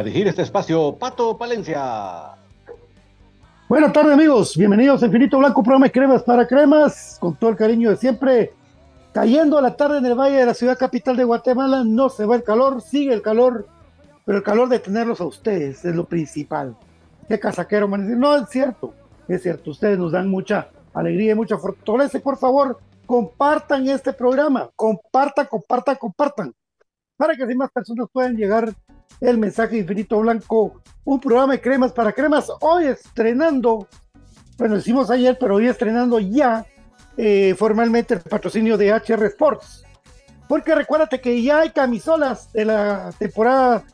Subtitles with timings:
[0.00, 2.30] Para dirigir este espacio, Pato Palencia.
[3.68, 7.56] Buenas tardes amigos, bienvenidos a Infinito Blanco, programa de cremas para cremas, con todo el
[7.56, 8.54] cariño de siempre.
[9.12, 12.24] Cayendo a la tarde en el valle de la ciudad capital de Guatemala, no se
[12.24, 13.66] va el calor, sigue el calor,
[14.24, 16.74] pero el calor de tenerlos a ustedes es lo principal.
[17.28, 18.18] Qué casaquero, man.
[18.18, 18.94] No, es cierto,
[19.28, 22.18] es cierto, ustedes nos dan mucha alegría y mucha fortaleza.
[22.20, 26.54] Por favor, compartan este programa, compartan, compartan, compartan,
[27.18, 28.72] para que así más personas puedan llegar
[29.20, 32.50] el mensaje Infinito Blanco, un programa de cremas para cremas.
[32.60, 33.88] Hoy estrenando,
[34.56, 36.64] bueno, hicimos ayer, pero hoy estrenando ya
[37.16, 39.84] eh, formalmente el patrocinio de HR Sports.
[40.48, 43.84] Porque recuérdate que ya hay camisolas de la temporada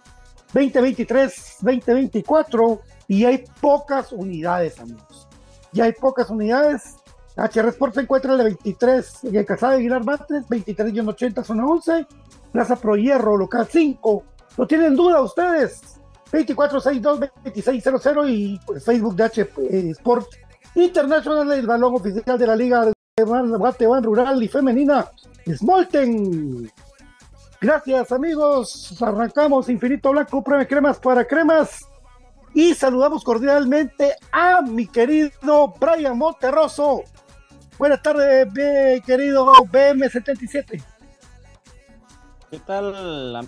[0.54, 5.28] 2023-2024 y hay pocas unidades, amigos.
[5.72, 6.96] Ya hay pocas unidades.
[7.36, 11.66] HR Sports se encuentra en la 23 en el Casado de Aguilar Matres, 23-80 zona
[11.66, 12.06] 11,
[12.52, 14.24] Plaza Pro Hierro, local 5,
[14.56, 16.00] ¿No tienen duda ustedes?
[16.32, 20.26] 2462-2600 y pues, Facebook de H eh, Sport
[20.74, 25.10] International, el balón oficial de la Liga Guatemala Rural y Femenina,
[25.46, 26.70] Smolten.
[27.60, 31.88] Gracias amigos, arrancamos Infinito Blanco, prueba cremas para cremas
[32.52, 37.04] y saludamos cordialmente a mi querido Brian Monterroso.
[37.78, 38.48] Buenas tardes,
[39.04, 40.95] querido BM77.
[42.56, 43.46] ¿Qué tal?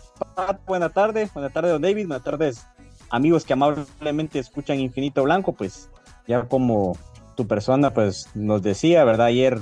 [0.66, 2.66] Buenas tardes, buenas tardes, don David, buenas tardes,
[3.08, 5.88] amigos que amablemente escuchan Infinito Blanco, pues
[6.26, 6.94] ya como
[7.34, 9.28] tu persona pues nos decía, ¿verdad?
[9.28, 9.60] Ayer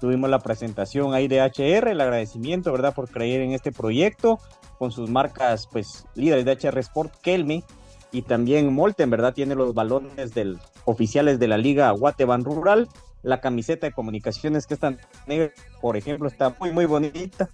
[0.00, 2.94] tuvimos la presentación ahí de HR, el agradecimiento, ¿verdad?
[2.94, 4.38] Por creer en este proyecto
[4.78, 7.64] con sus marcas pues líderes de HR Sport, Kelme
[8.10, 9.34] y también Molten, ¿verdad?
[9.34, 12.88] Tiene los balones del, oficiales de la Liga Guateban Rural,
[13.22, 17.50] la camiseta de comunicaciones que está negra, por ejemplo, está muy, muy bonita.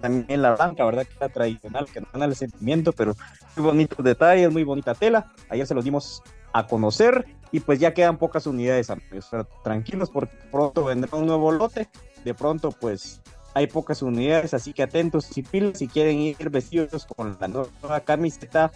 [0.00, 1.06] También la blanca, ¿verdad?
[1.06, 3.14] Que es tradicional, que no da el sentimiento, pero
[3.56, 5.32] muy bonitos detalles, muy bonita tela.
[5.48, 6.22] Ayer se los dimos
[6.52, 9.30] a conocer y pues ya quedan pocas unidades, amigos.
[9.62, 11.88] tranquilos porque pronto vendrá un nuevo lote.
[12.24, 13.20] De pronto pues
[13.54, 18.00] hay pocas unidades, así que atentos y pilas si quieren ir vestidos con la nueva
[18.00, 18.70] camiseta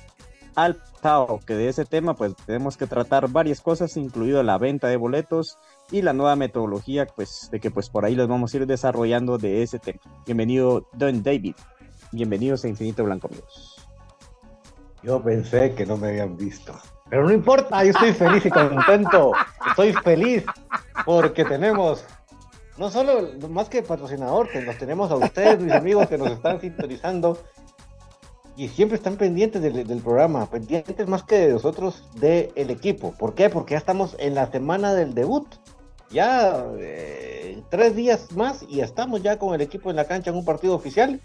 [0.55, 4.89] al Tao, que de ese tema pues tenemos que tratar varias cosas, incluido la venta
[4.89, 5.59] de boletos
[5.91, 9.39] y la nueva metodología pues de que pues por ahí les vamos a ir desarrollando
[9.39, 10.01] de ese tema.
[10.27, 11.55] Bienvenido Don David,
[12.13, 13.87] bienvenidos a Infinito Blanco amigos.
[15.03, 16.75] Yo pensé que no me habían visto.
[17.11, 19.33] Pero no importa, yo estoy feliz y contento.
[19.69, 20.45] Estoy feliz
[21.05, 22.05] porque tenemos
[22.79, 26.61] no solo más que patrocinador, que nos tenemos a ustedes, mis amigos que nos están
[26.61, 27.39] sintonizando
[28.57, 33.13] y siempre están pendientes del, programa, pendientes más que de nosotros del equipo.
[33.13, 33.51] ¿Por qué?
[33.51, 35.47] Porque ya estamos en la semana del debut.
[36.15, 40.37] Ya eh, tres días más y estamos ya con el equipo en la cancha en
[40.37, 41.21] un partido oficial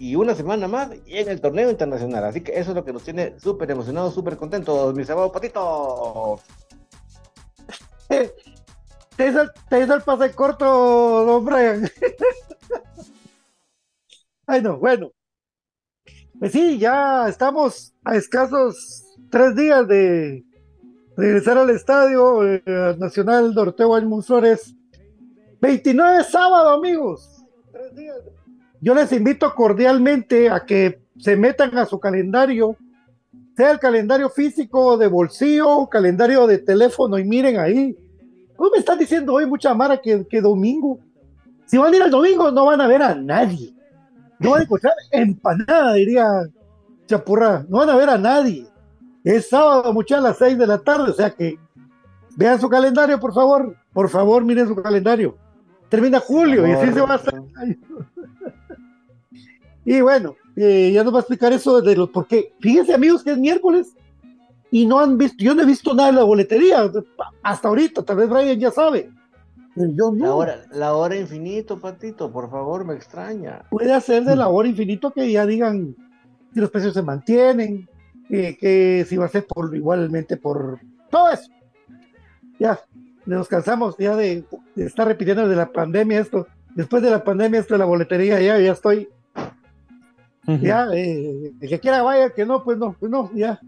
[0.00, 2.24] y una semana más en el torneo internacional.
[2.24, 6.40] Así que eso es lo que nos tiene súper emocionados, súper contentos, mis amados patitos.
[9.16, 11.90] Te hizo, te hizo el pase corto, don Brian.
[14.46, 15.10] Ay, no, bueno.
[16.38, 20.44] Pues sí, ya estamos a escasos tres días de
[21.16, 22.62] regresar al estadio eh,
[22.98, 24.74] Nacional Dorteo Almun Flores.
[25.60, 27.44] 29 sábado, amigos.
[28.80, 32.76] Yo les invito cordialmente a que se metan a su calendario,
[33.56, 37.96] sea el calendario físico de bolsillo, calendario de teléfono, y miren ahí.
[38.54, 41.00] ¿Cómo me están diciendo hoy mucha mara que, que domingo?
[41.64, 43.74] Si van a ir al domingo, no van a ver a nadie.
[44.38, 46.26] No van a encontrar empanada, diría
[47.06, 47.64] Chapurra.
[47.68, 48.66] No van a ver a nadie.
[49.26, 51.58] Es sábado, muchas a las seis de la tarde, o sea que
[52.36, 53.76] vean su calendario, por favor.
[53.92, 55.36] Por favor, miren su calendario.
[55.88, 57.34] Termina julio y así se va a hacer.
[59.88, 62.52] Y bueno, eh, ya nos va a explicar eso de los por qué.
[62.58, 63.94] Fíjense, amigos, que es miércoles
[64.72, 66.90] y no han visto, yo no he visto nada en la boletería
[67.44, 69.12] hasta ahorita, tal vez Brian ya sabe.
[69.76, 70.24] Pero yo no.
[70.24, 73.62] La hora, la hora infinito, Patito, por favor, me extraña.
[73.70, 75.94] Puede ser de la hora infinito que ya digan
[76.52, 77.88] si los precios se mantienen,
[78.30, 80.80] eh, que si va a ser por igualmente por
[81.10, 81.50] todo eso.
[82.58, 82.80] Ya,
[83.26, 84.44] nos cansamos ya de,
[84.76, 86.46] estar repitiendo de la pandemia esto.
[86.74, 89.08] Después de la pandemia esto de la boletería, ya, ya estoy
[90.46, 93.58] ya, eh, el que quiera vaya, que no, pues no, pues no, ya.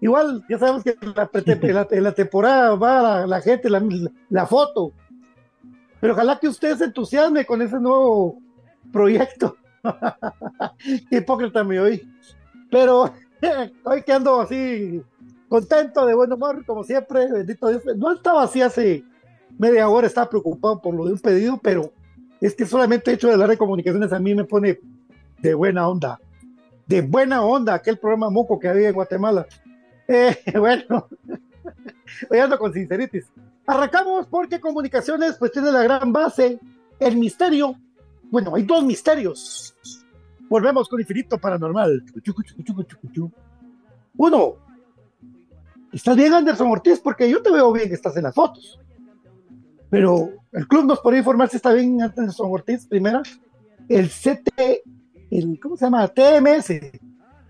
[0.00, 4.92] Igual, ya sabemos que en la, temporada va la, gente, la, foto.
[6.00, 8.38] Pero ojalá que usted se entusiasme con ese nuevo
[8.92, 9.56] proyecto.
[11.10, 12.08] Qué hipócrita me oí.
[12.70, 13.12] Pero
[13.84, 15.02] hoy que ando así
[15.48, 17.82] contento, de buen humor, como siempre, bendito Dios.
[17.96, 19.04] No estaba así hace
[19.58, 21.92] media hora, estaba preocupado por lo de un pedido, pero
[22.40, 24.78] es que solamente el hecho de las de comunicaciones a mí me pone
[25.38, 26.20] de buena onda,
[26.86, 29.46] de buena onda, aquel programa moco que había en Guatemala.
[30.08, 31.08] Eh, bueno,
[32.30, 33.26] voy ando con sinceritis.
[33.66, 36.60] Arrancamos porque comunicaciones pues tiene la gran base,
[37.00, 37.74] el misterio.
[38.30, 39.74] Bueno, hay dos misterios.
[40.48, 42.04] Volvemos con Infinito Paranormal.
[44.16, 44.54] Uno,
[45.92, 47.00] ¿estás bien Anderson Ortiz?
[47.00, 48.78] Porque yo te veo bien, estás en las fotos.
[49.90, 53.22] Pero el club nos podría informar si está bien Anderson Ortiz, primera.
[53.88, 54.50] El CT
[55.30, 56.06] el, ¿cómo se llama?
[56.08, 56.72] TMS.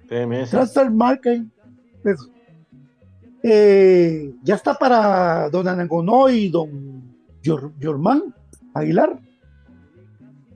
[0.08, 0.50] TMS.
[0.50, 1.48] Transfer Marketing.
[3.42, 8.34] Eh, ya está para don Anangonó y don Yorman
[8.74, 9.20] Aguilar.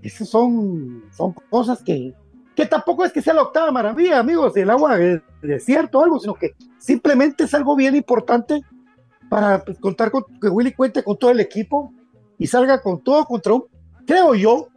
[0.03, 2.15] Esas son, son cosas que,
[2.61, 6.21] que tampoco es que sea la octava maravilla, amigos, el agua de desierto o algo,
[6.21, 8.61] sino que simplemente es algo bien importante
[9.31, 11.91] para pues, contar con que Willy cuente con todo el equipo
[12.37, 13.65] y salga con todo contra un,
[14.07, 14.69] creo yo,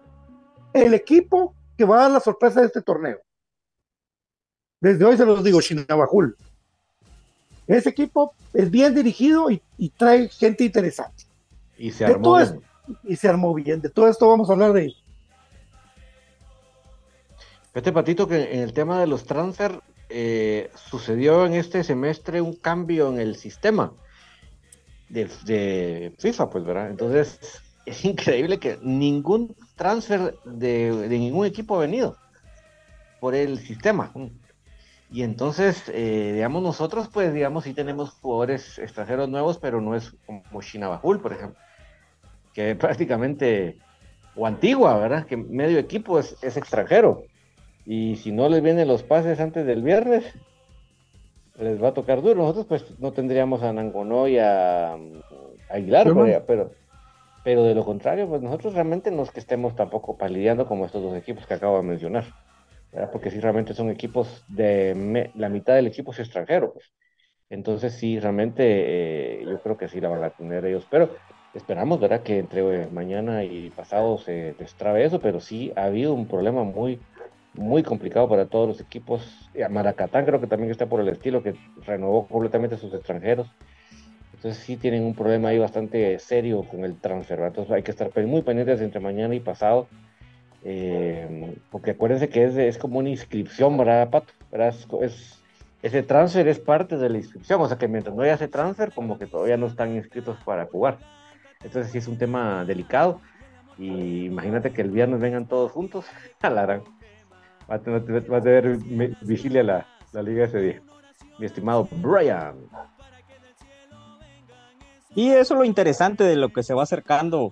[0.72, 3.20] el equipo que va a dar la sorpresa de este torneo.
[4.80, 6.38] Desde hoy se los digo, Chinabajul.
[7.68, 9.62] Ese equipo es bien dirigido y,
[9.98, 11.26] trae gente interesante.
[11.78, 12.40] Y se armó,
[13.04, 13.82] y se armó bien.
[13.82, 14.94] De todo esto vamos a hablar de
[17.74, 22.54] Este patito que en el tema de los transfer eh, sucedió en este semestre un
[22.54, 23.94] cambio en el sistema
[25.10, 26.92] de, FIFA, pues, ¿verdad?
[26.92, 27.40] Entonces
[27.88, 32.16] es increíble que ningún transfer de, ningún equipo ha venido
[33.20, 34.12] por el sistema.
[35.10, 40.16] Y entonces, eh, digamos, nosotros, pues, digamos, sí tenemos jugadores extranjeros nuevos, pero no es
[40.28, 41.60] como Shinabajul, por ejemplo,
[42.54, 43.80] que prácticamente,
[44.36, 45.26] o antigua, ¿verdad?
[45.26, 47.24] Que medio equipo es extranjero.
[47.86, 50.24] Y si no les vienen los pases antes del viernes,
[51.60, 52.42] les va a tocar duro.
[52.42, 54.98] Nosotros pues no tendríamos a Nangonó y a,
[55.70, 56.72] Aguilar, pero,
[57.44, 61.02] pero, de lo contrario, pues nosotros realmente no es que estemos tampoco palideando como estos
[61.02, 62.26] dos equipos que acabo de mencionar.
[63.12, 66.94] Porque si realmente son equipos de la mitad del equipo es extranjero, pues.
[67.50, 71.12] Entonces sí, realmente eh, yo creo que sí la van a tener ellos, pero
[71.54, 72.24] esperamos, ¿verdad?
[72.24, 76.64] Que entre eh, mañana y pasado se destrabe eso, pero sí ha habido un problema
[76.64, 77.00] muy,
[77.54, 79.50] muy complicado para todos los equipos.
[79.70, 81.56] Maracatán creo que también está por el estilo, que
[81.86, 83.48] renovó completamente sus extranjeros.
[84.34, 87.40] Entonces sí tienen un problema ahí bastante serio con el transfer.
[87.40, 89.88] Entonces hay que estar muy pendientes entre mañana y pasado.
[90.66, 94.34] Eh, porque acuérdense que es, es, como una inscripción, ¿verdad, Pato?
[95.02, 95.40] Es,
[95.82, 97.62] ese transfer es parte de la inscripción.
[97.62, 100.66] O sea que mientras no haya ese transfer, como que todavía no están inscritos para
[100.66, 100.98] jugar.
[101.64, 103.22] Entonces sí es un tema delicado.
[103.78, 106.06] Y imagínate que el viernes vengan todos juntos.
[106.42, 106.84] Alarán.
[107.70, 108.78] Va a tener,
[109.22, 110.82] vigilia la, la liga ese día.
[111.40, 112.56] Mi estimado Brian.
[115.16, 117.52] Y eso es lo interesante de lo que se va acercando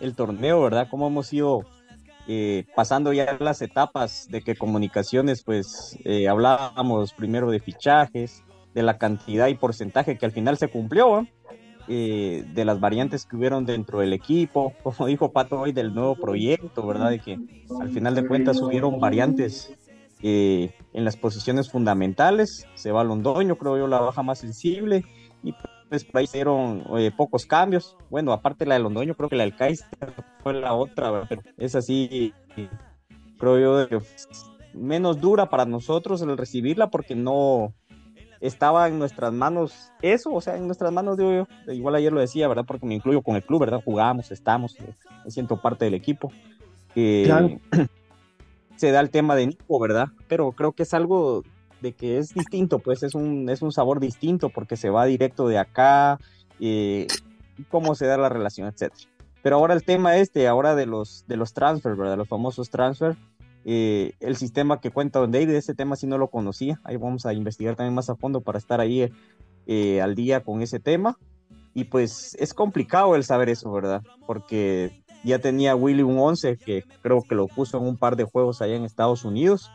[0.00, 0.88] el torneo, ¿verdad?
[0.90, 1.62] Cómo hemos ido
[2.26, 8.42] eh, pasando ya las etapas de que comunicaciones, pues eh, hablábamos primero de fichajes,
[8.74, 11.26] de la cantidad y porcentaje que al final se cumplió, eh,
[11.88, 16.86] de las variantes que hubieron dentro del equipo, como dijo Pato hoy del nuevo proyecto,
[16.86, 17.10] ¿verdad?
[17.10, 17.38] De que
[17.80, 19.74] al final de cuentas hubieron variantes
[20.24, 25.04] eh, en las posiciones fundamentales, se va Londoño, creo yo, la baja más sensible,
[25.42, 25.52] y
[25.88, 29.56] pues ahí hicieron eh, pocos cambios, bueno, aparte la de Londoño, creo que la del
[29.56, 32.32] Kaiser fue la otra, pero es así,
[33.36, 33.98] creo yo,
[34.74, 37.74] menos dura para nosotros el recibirla porque no,
[38.42, 42.20] estaba en nuestras manos eso, o sea, en nuestras manos, digo yo, igual ayer lo
[42.20, 42.64] decía, ¿verdad?
[42.66, 43.80] Porque me incluyo con el club, ¿verdad?
[43.82, 44.76] Jugamos, estamos,
[45.24, 46.32] me siento parte del equipo.
[46.96, 47.58] Eh,
[48.76, 50.08] se da el tema de Nico, ¿verdad?
[50.26, 51.44] Pero creo que es algo
[51.80, 55.46] de que es distinto, pues es un, es un sabor distinto porque se va directo
[55.46, 56.18] de acá,
[56.58, 57.06] eh,
[57.70, 59.08] cómo se da la relación, etcétera.
[59.42, 62.16] Pero ahora el tema este, ahora de los, de los transfers, ¿verdad?
[62.16, 63.16] Los famosos transfers,
[63.64, 67.26] eh, el sistema que cuenta Don David, ese tema sí no lo conocía, ahí vamos
[67.26, 69.10] a investigar también más a fondo para estar ahí
[69.66, 71.18] eh, al día con ese tema.
[71.74, 74.02] Y pues es complicado el saber eso, ¿verdad?
[74.26, 78.24] Porque ya tenía Willy un 11 que creo que lo puso en un par de
[78.24, 79.70] juegos allá en Estados Unidos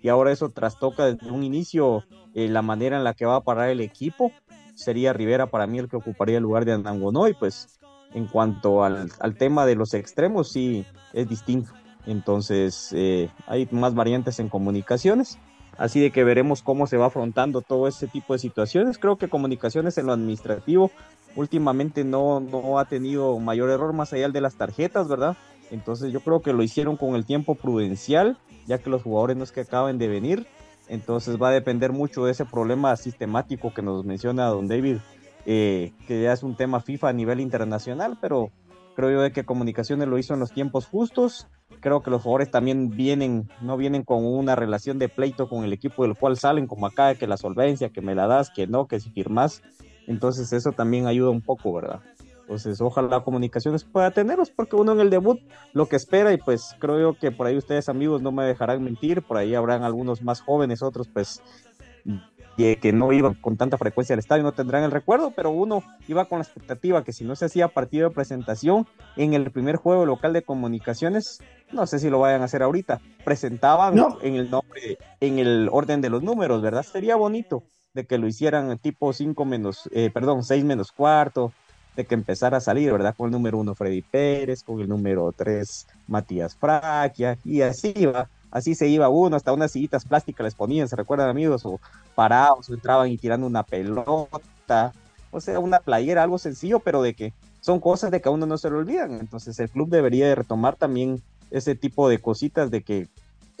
[0.00, 3.40] y ahora eso trastoca desde un inicio eh, la manera en la que va a
[3.42, 4.32] parar el equipo.
[4.74, 7.78] Sería Rivera para mí el que ocuparía el lugar de Andangonó y pues
[8.14, 11.72] en cuanto al, al tema de los extremos sí es distinto.
[12.06, 15.38] Entonces, eh, hay más variantes en comunicaciones.
[15.78, 18.98] Así de que veremos cómo se va afrontando todo ese tipo de situaciones.
[18.98, 20.90] Creo que comunicaciones en lo administrativo
[21.34, 25.36] últimamente no, no ha tenido mayor error más allá de las tarjetas, ¿verdad?
[25.70, 29.44] Entonces yo creo que lo hicieron con el tiempo prudencial, ya que los jugadores no
[29.44, 30.46] es que acaben de venir.
[30.88, 34.98] Entonces va a depender mucho de ese problema sistemático que nos menciona don David,
[35.46, 38.50] eh, que ya es un tema FIFA a nivel internacional, pero
[38.94, 41.46] creo yo de que comunicaciones lo hizo en los tiempos justos
[41.80, 45.72] creo que los jugadores también vienen, no vienen con una relación de pleito con el
[45.72, 48.86] equipo del cual salen, como acá, que la solvencia, que me la das, que no,
[48.86, 49.62] que si firmas.
[50.06, 52.00] Entonces eso también ayuda un poco, ¿verdad?
[52.42, 55.40] Entonces ojalá comunicaciones pueda tenerlos, porque uno en el debut
[55.72, 59.22] lo que espera, y pues creo que por ahí ustedes amigos no me dejarán mentir,
[59.22, 61.42] por ahí habrán algunos más jóvenes, otros pues
[62.56, 66.26] que, no iban con tanta frecuencia al estadio, no tendrán el recuerdo, pero uno iba
[66.26, 70.06] con la expectativa que si no se hacía partido de presentación en el primer juego
[70.06, 71.40] local de comunicaciones,
[71.72, 76.00] no sé si lo vayan a hacer ahorita, presentaban en el nombre, en el orden
[76.00, 76.82] de los números, ¿verdad?
[76.82, 77.62] Sería bonito
[77.94, 81.52] de que lo hicieran tipo 5 menos, eh, perdón, 6 menos cuarto,
[81.96, 83.14] de que empezara a salir, ¿verdad?
[83.16, 88.28] Con el número 1 Freddy Pérez, con el número 3 Matías Fraquia, y así va
[88.52, 91.66] así se iba uno, hasta unas sillitas plásticas les ponían, ¿se recuerdan amigos?
[91.66, 91.80] O
[92.14, 94.92] parados, o entraban y tirando una pelota,
[95.32, 98.46] o sea, una playera, algo sencillo, pero de que son cosas de que a uno
[98.46, 99.12] no se lo olvidan.
[99.14, 103.08] Entonces el club debería de retomar también ese tipo de cositas de que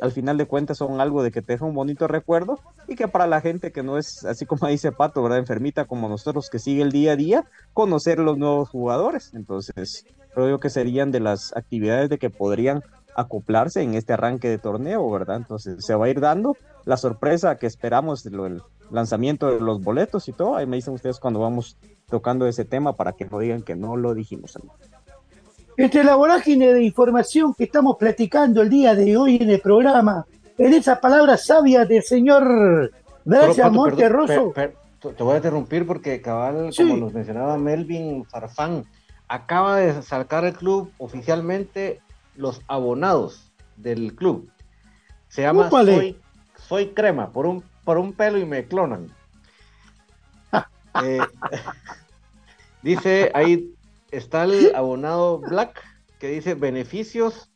[0.00, 2.58] al final de cuentas son algo de que te deja un bonito recuerdo
[2.88, 5.38] y que para la gente que no es, así como dice Pato, ¿verdad?
[5.38, 9.30] Enfermita como nosotros que sigue el día a día, conocer los nuevos jugadores.
[9.34, 12.82] Entonces, creo yo que serían de las actividades de que podrían
[13.14, 15.36] acoplarse en este arranque de torneo, ¿verdad?
[15.36, 20.28] Entonces se va a ir dando la sorpresa que esperamos del lanzamiento de los boletos
[20.28, 20.56] y todo.
[20.56, 21.76] Ahí me dicen ustedes cuando vamos
[22.08, 24.58] tocando ese tema para que no digan que no lo dijimos.
[25.76, 30.26] Entre la vorágine de información que estamos platicando el día de hoy en el programa,
[30.58, 32.92] en esa palabra sabia del señor
[33.24, 34.52] Brian Monterroso.
[34.54, 38.84] te voy a interrumpir porque cabal, como nos mencionaba Melvin Farfán,
[39.28, 42.00] acaba de sacar el club oficialmente
[42.34, 44.50] los abonados del club.
[45.28, 46.18] Se llama Soy,
[46.56, 49.08] Soy, Crema, por un, por un pelo y me clonan.
[51.02, 51.20] Eh,
[52.82, 53.74] dice, ahí
[54.10, 55.82] está el abonado Black,
[56.18, 57.50] que dice beneficios,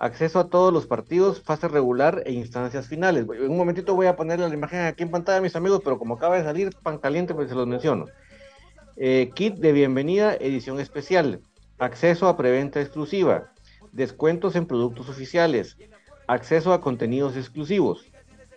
[0.00, 3.26] acceso a todos los partidos, fase regular e instancias finales.
[3.32, 6.14] En un momentito voy a poner la imagen aquí en pantalla, mis amigos, pero como
[6.14, 8.06] acaba de salir pan caliente, pues se los menciono.
[8.96, 11.40] Eh, kit de bienvenida, edición especial,
[11.78, 13.52] acceso a preventa exclusiva,
[13.92, 15.76] descuentos en productos oficiales,
[16.26, 18.06] acceso a contenidos exclusivos,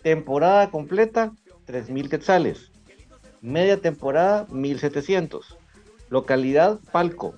[0.01, 1.33] temporada completa,
[1.67, 2.71] 3.000 quetzales,
[3.41, 5.57] media temporada, 1.700,
[6.09, 7.35] localidad, palco,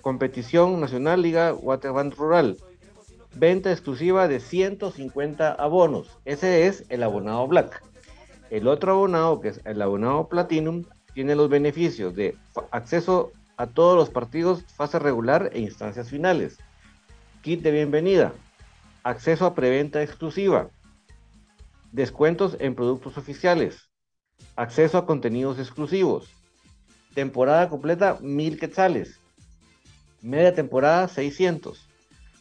[0.00, 2.56] competición nacional, Liga Waterband Rural,
[3.34, 7.82] venta exclusiva de 150 abonos, ese es el abonado Black.
[8.50, 10.84] El otro abonado, que es el abonado Platinum,
[11.14, 12.36] tiene los beneficios de
[12.70, 16.58] acceso a todos los partidos, fase regular e instancias finales
[17.42, 18.32] kit de bienvenida,
[19.02, 20.70] acceso a preventa exclusiva,
[21.90, 23.90] descuentos en productos oficiales,
[24.54, 26.30] acceso a contenidos exclusivos,
[27.14, 29.18] temporada completa 1000 quetzales,
[30.20, 31.88] media temporada 600,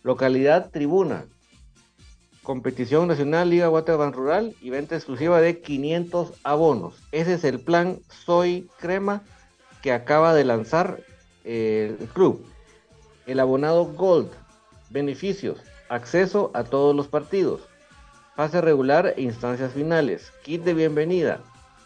[0.03, 1.25] localidad tribuna,
[2.43, 7.01] competición nacional Liga Waterban Rural y venta exclusiva de 500 abonos.
[7.11, 9.23] Ese es el plan Soy Crema
[9.81, 10.99] que acaba de lanzar
[11.43, 12.45] eh, el club.
[13.25, 14.40] El abonado Gold
[14.91, 15.61] Beneficios.
[15.87, 17.61] Acceso a todos los partidos.
[18.35, 20.33] Fase regular e instancias finales.
[20.43, 21.39] Kit de bienvenida.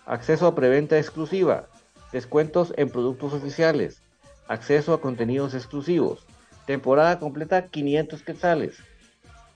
[0.08, 1.68] Acceso a preventa exclusiva.
[2.12, 4.02] Descuentos en productos oficiales.
[4.48, 6.26] Acceso a contenidos exclusivos.
[6.66, 8.78] Temporada completa 500 quetzales.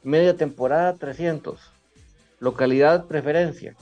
[0.04, 1.60] Media temporada 300.
[2.40, 3.76] Localidad preferencia.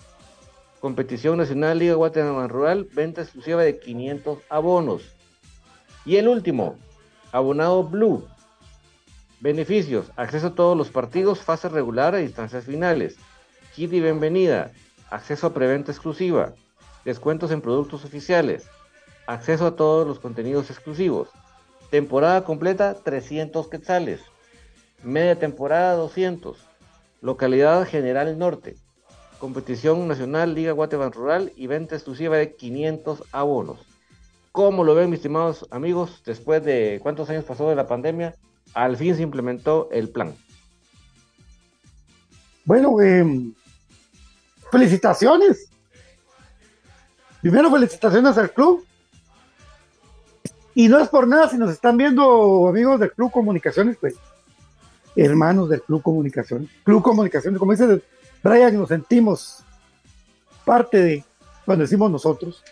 [0.79, 2.87] Competición Nacional Liga Guatemala Rural.
[2.93, 5.01] Venta exclusiva de 500 abonos.
[6.05, 6.77] Y el último.
[7.33, 8.25] Abonado Blue
[9.39, 13.17] Beneficios, acceso a todos los partidos, fase regular e instancias finales.
[13.75, 14.71] Kit y bienvenida,
[15.11, 16.55] acceso a preventa exclusiva,
[17.05, 18.67] descuentos en productos oficiales,
[19.27, 21.29] acceso a todos los contenidos exclusivos.
[21.91, 24.21] Temporada completa 300 quetzales,
[25.03, 26.57] media temporada 200,
[27.21, 28.75] localidad General Norte,
[29.37, 33.85] competición nacional Liga Guatemala Rural y venta exclusiva de 500 abonos.
[34.51, 38.33] ¿Cómo lo ven mis estimados amigos después de cuántos años pasó de la pandemia?
[38.77, 40.35] Al fin se implementó el plan.
[42.63, 43.53] Bueno, em,
[44.71, 45.69] felicitaciones.
[47.41, 48.85] Primero, felicitaciones al club.
[50.75, 54.13] Y no es por nada si nos están viendo amigos del Club Comunicaciones, pues
[55.15, 56.69] hermanos del Club Comunicaciones.
[56.83, 57.99] Club Comunicaciones, como dice
[58.43, 59.63] Brian, nos sentimos
[60.65, 61.23] parte de
[61.65, 62.63] cuando decimos nosotros.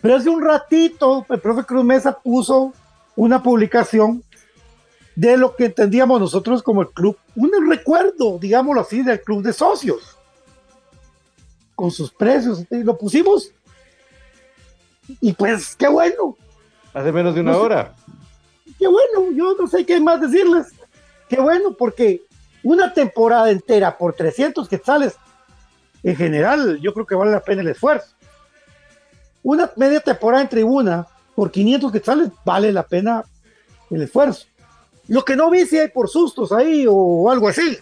[0.00, 2.72] Pero hace un ratito el profe Cruz Mesa puso
[3.14, 4.24] una publicación
[5.14, 9.52] de lo que entendíamos nosotros como el club, un recuerdo, digámoslo así, del club de
[9.52, 10.16] socios,
[11.74, 13.52] con sus precios, y lo pusimos,
[15.20, 16.36] y pues qué bueno.
[16.92, 17.94] Hace menos de una hora.
[18.78, 20.68] Qué bueno, yo no sé qué más decirles.
[21.28, 22.22] Qué bueno, porque
[22.62, 25.16] una temporada entera por 300 quetzales,
[26.02, 28.14] en general, yo creo que vale la pena el esfuerzo.
[29.42, 33.24] Una media temporada en tribuna por 500 quetzales, vale la pena
[33.90, 34.46] el esfuerzo.
[35.08, 37.78] Lo que no vi si hay por sustos ahí o algo así.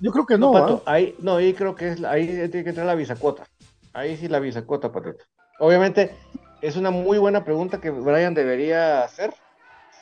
[0.00, 0.52] Yo creo que no.
[0.52, 0.92] No, ¿ah?
[0.92, 3.44] ahí, no ahí creo que es, ahí tiene que entrar la bisacuota.
[3.92, 5.14] Ahí sí la bisacuota, Pato.
[5.58, 6.14] Obviamente,
[6.60, 9.32] es una muy buena pregunta que Brian debería hacer.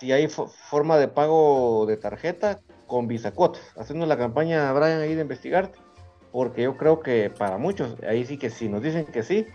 [0.00, 3.62] Si hay forma de pago de tarjeta con bisacuotas.
[3.76, 5.78] Haciendo la campaña, Brian, ahí de investigarte.
[6.32, 9.46] Porque yo creo que para muchos, ahí sí que si nos dicen que sí,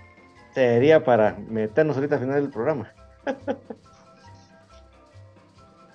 [0.53, 2.93] sería para meternos ahorita al final del programa.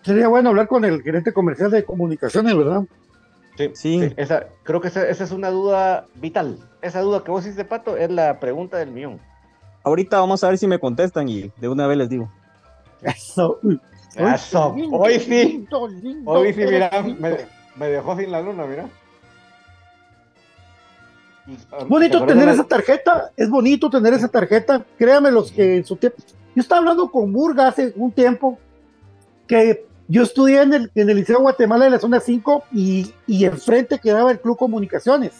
[0.04, 2.84] sería bueno hablar con el gerente comercial de comunicaciones, ¿verdad?
[3.56, 4.12] Sí, sí.
[4.16, 6.58] esa, creo que esa, es una duda vital.
[6.82, 9.20] Esa duda que vos hiciste, Pato, es la pregunta del millón.
[9.84, 12.30] Ahorita vamos a ver si me contestan y de una vez les digo.
[13.02, 13.60] Eso.
[14.16, 14.74] Eso.
[14.92, 15.66] Hoy sí.
[16.24, 16.90] Hoy sí, mira,
[17.76, 18.88] me, dejó sin la luna, mira.
[21.86, 24.84] Bonito tener esa tarjeta, es bonito tener esa tarjeta.
[24.96, 26.18] Créame los que en su tiempo.
[26.54, 28.58] Yo estaba hablando con Burga hace un tiempo
[29.46, 33.44] que Yo estudié en el, en el Liceo Guatemala de la zona 5 y, y
[33.44, 35.32] enfrente quedaba el Club Comunicaciones.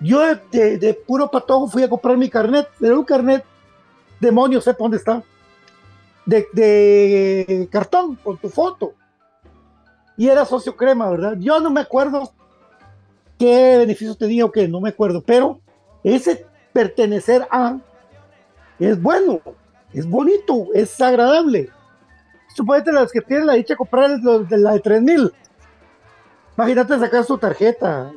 [0.00, 3.44] Yo de, de, puro patojo fui a comprar mi carnet, era un carnet,
[4.20, 5.22] demonios, sé dónde está,
[6.26, 8.94] de, de cartón con tu foto.
[10.16, 11.36] Y era socio crema, ¿verdad?
[11.38, 12.32] Yo no me acuerdo
[13.38, 15.60] qué beneficios tenía o qué, no me acuerdo, pero
[16.02, 17.78] ese pertenecer a
[18.78, 19.40] es bueno,
[19.92, 21.70] es bonito, es agradable.
[22.54, 25.32] Suponete las que tienen la dicha de comprar la de 3000.
[26.56, 28.12] Imagínate sacar su tarjeta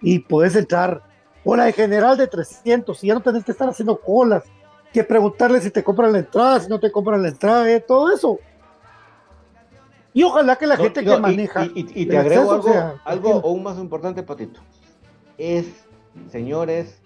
[0.00, 1.02] y puedes entrar.
[1.44, 4.44] O la de general de 300, y ya no tenés que estar haciendo colas,
[4.90, 8.10] que preguntarle si te compran la entrada, si no te compran la entrada, eh, todo
[8.10, 8.38] eso.
[10.14, 11.66] Y ojalá que la gente que maneja.
[11.74, 12.72] Y, te agrego algo,
[13.04, 14.60] algo aún más importante, Patito.
[15.36, 15.66] Es,
[16.30, 17.02] señores,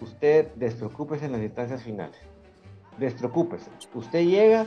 [0.00, 2.16] usted despreocúpese en las instancias finales.
[2.96, 3.68] Despreocúpese.
[3.92, 4.64] Usted llega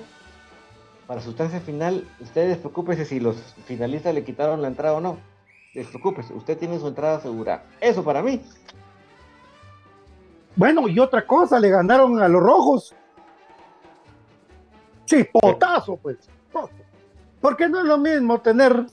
[1.10, 5.17] para su instancia final, usted despreocúpese si los finalistas le quitaron la entrada o no.
[5.74, 7.63] Despreocúpese, usted tiene su entrada asegurada.
[7.82, 8.39] Eso para mí.
[10.56, 12.95] Bueno, y otra cosa, le ganaron a los rojos.
[15.06, 16.17] Sí, potazo, pues.
[17.41, 18.86] Porque no es lo mismo tener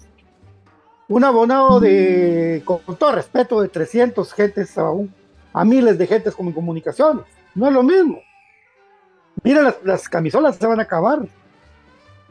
[1.08, 4.90] un abonado de, con todo respeto, de 300 gentes a,
[5.52, 7.26] a miles de gentes como en comunicaciones.
[7.54, 8.22] No es lo mismo.
[9.42, 11.28] Mira, las, las camisolas se van a acabar.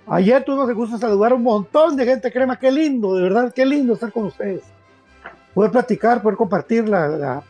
[0.08, 2.60] Ayer tuvimos el gusto saludar a un montón de gente crema.
[2.60, 4.62] Qué lindo, de verdad, qué lindo estar con ustedes.
[5.54, 7.44] Poder platicar, poder compartir la, la,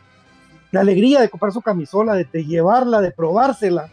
[0.80, 3.90] alegría de comprar su camisola, de, llevarla, de probársela.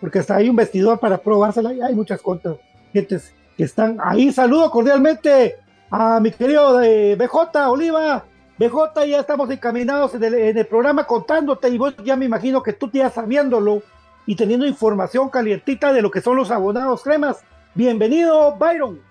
[0.00, 2.56] Porque hasta hay un vestidor para probársela y hay muchas cosas,
[2.92, 4.32] gentes que están ahí.
[4.32, 5.54] Saludo cordialmente
[5.90, 8.24] a mi querido eh, BJ Oliva.
[8.58, 12.90] BJ, ya estamos encaminados en el, programa contándote y vos ya me imagino que tú
[12.90, 13.82] ya sabiéndolo
[14.24, 17.44] y teniendo información calientita de lo que son los abonados cremas
[17.76, 19.02] Bienvenido, Byron.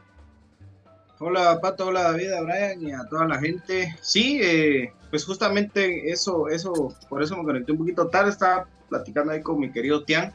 [1.19, 3.95] Hola, Pato, hola, David, a Brian y a toda la gente.
[4.01, 8.31] Sí, eh, pues justamente eso, eso, por eso me conecté un poquito tarde.
[8.31, 10.33] Estaba platicando ahí con mi querido Tian,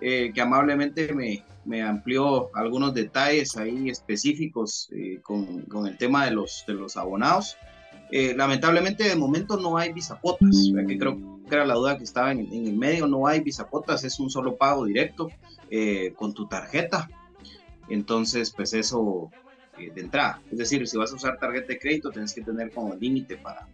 [0.00, 6.24] eh, que amablemente me, me, amplió algunos detalles ahí específicos eh, con, con, el tema
[6.24, 7.58] de los, de los abonados.
[8.10, 12.50] lamentablemente, de momento no hay bisapotas, que creo que era la duda que estaba en,
[12.50, 13.06] en el medio.
[13.06, 15.28] No hay bisapotas, es un solo pago directo
[16.16, 17.10] con tu tarjeta.
[17.88, 19.30] Entonces, pues eso
[19.78, 20.40] eh, de entrada.
[20.50, 23.66] Es decir, si vas a usar tarjeta de crédito, tienes que tener como límite para,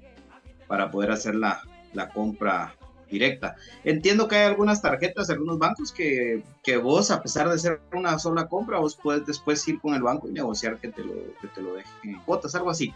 [0.67, 2.75] para poder hacer la, la, compra
[3.11, 3.57] directa.
[3.85, 8.19] Entiendo que hay algunas tarjetas, algunos bancos que, que, vos, a pesar de ser una
[8.19, 11.49] sola compra, vos puedes después ir con el banco y negociar que te lo, que
[11.55, 12.93] te lo dejen en cuotas, algo así.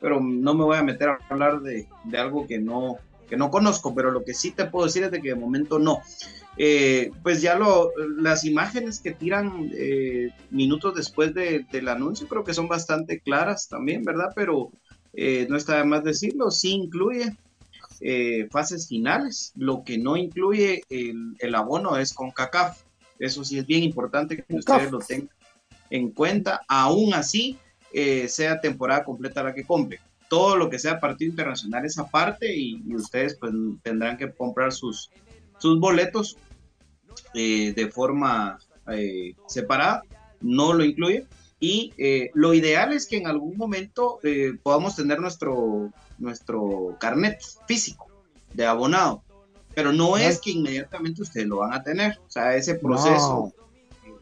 [0.00, 2.98] Pero no me voy a meter a hablar de, de algo que no,
[3.28, 5.78] que no conozco, pero lo que sí te puedo decir es de que de momento
[5.78, 6.02] no.
[6.56, 12.54] Eh, pues ya lo, las imágenes que tiran eh, minutos después del anuncio creo que
[12.54, 14.32] son bastante claras también, ¿verdad?
[14.34, 14.72] Pero
[15.14, 17.36] eh, no está de más decirlo, sí incluye
[18.50, 22.80] fases finales, lo que no incluye el, el, abono es con CACAF,
[23.18, 25.30] eso sí es bien importante que ustedes lo tengan
[25.90, 27.58] en cuenta, aún así
[28.28, 32.82] sea temporada completa la que compre todo lo que sea partido internacional es aparte y,
[32.86, 35.10] y ustedes pues tendrán que comprar sus,
[35.58, 36.36] sus boletos
[37.34, 38.58] eh, de forma
[38.90, 40.02] eh, separada,
[40.40, 41.26] no lo incluye.
[41.60, 44.20] Y eh, lo ideal es que en algún momento
[44.62, 48.06] podamos tener nuestro, nuestro carnet físico
[48.54, 49.22] de abonado,
[49.74, 52.18] pero no es que inmediatamente ustedes lo van a tener.
[52.26, 53.52] O sea, ese proceso,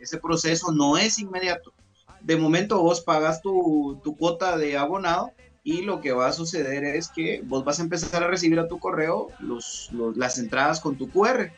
[0.00, 1.74] ese proceso no es inmediato.
[2.22, 5.30] De momento vos pagas tu, tu cuota de abonado
[5.66, 8.68] y lo que va a suceder es que vos vas a empezar a recibir a
[8.68, 11.50] tu correo los, las entradas con tu QR,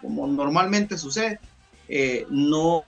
[0.00, 1.38] como normalmente sucede.
[1.86, 2.84] Eh, no,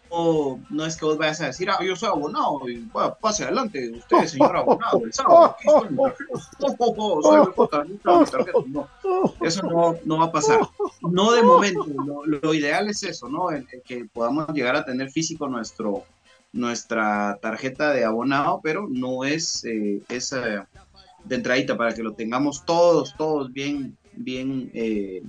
[0.71, 3.91] no es que vos vayas a decir, ah, yo soy abonado, y bueno, pase adelante,
[3.91, 5.91] usted, señor abonado, el sábado, aquí estoy
[8.69, 8.89] no,
[9.43, 10.61] eso no, no, va a pasar.
[11.03, 11.85] No de momento,
[12.25, 13.51] lo, ideal es eso, ¿no?
[13.51, 16.05] El, que podamos llegar a tener físico nuestro,
[16.53, 20.69] nuestra tarjeta de abonado, pero no es eh, esa
[21.25, 25.23] de entradita para que lo tengamos todos, todos bien, bien, eh,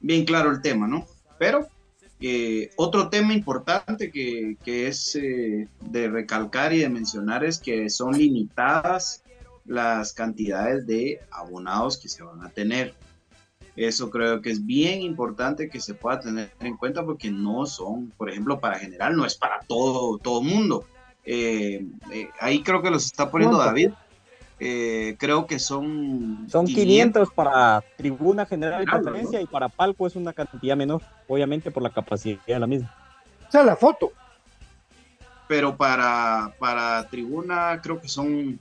[0.00, 1.06] bien claro el tema, ¿no?
[1.38, 1.68] Pero
[2.20, 8.16] eh, otro tema importante que, que es de recalcar y de mencionar es que son
[8.16, 9.22] limitadas
[9.66, 12.94] las cantidades de abonados que se van a tener.
[13.78, 18.12] Eso creo que es bien importante que se pueda tener en cuenta porque no son,
[18.16, 20.84] por ejemplo, para general, no es para todo todo mundo.
[21.24, 23.90] Eh, eh, ahí creo que los está poniendo David.
[24.58, 26.48] Eh, creo que son...
[26.50, 31.70] Son 500, para tribuna general y conferencia y para palco es una cantidad menor, obviamente
[31.70, 32.92] por la capacidad de la misma.
[33.46, 34.10] O sea, la foto.
[35.46, 38.58] pero para, para tribuna creo que son,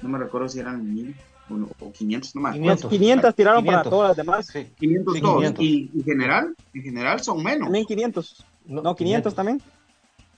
[0.00, 1.14] no me recuerdo si eran mil
[1.48, 2.54] o, 500, no más.
[2.54, 4.46] 500, 500 tiraron para todas las demás.
[4.46, 4.66] Sí.
[4.78, 5.60] 500 todos.
[5.60, 7.66] Y en general, en general son menos.
[7.66, 8.44] También 500.
[8.66, 9.62] No, 500, 500 también.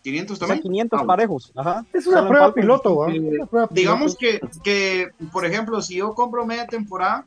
[0.02, 0.58] 500 también.
[0.58, 1.52] O sea, 500 ah, parejos.
[1.54, 1.86] Ajá.
[1.92, 6.46] Es una prueba, piloto, eh, una prueba digamos que, que, por ejemplo, si yo compro
[6.46, 7.26] media temporada,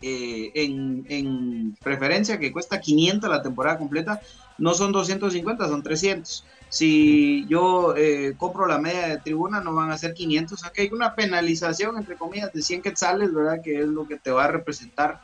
[0.00, 4.20] eh, en, en, preferencia que cuesta 500 la temporada completa,
[4.56, 6.44] no son 250, son 300.
[6.70, 10.52] Si yo eh, compro la media de tribuna, no van a ser 500.
[10.52, 13.62] O sea que hay una penalización, entre comillas, de 100 quetzales, ¿verdad?
[13.62, 15.20] Que es lo que te va a representar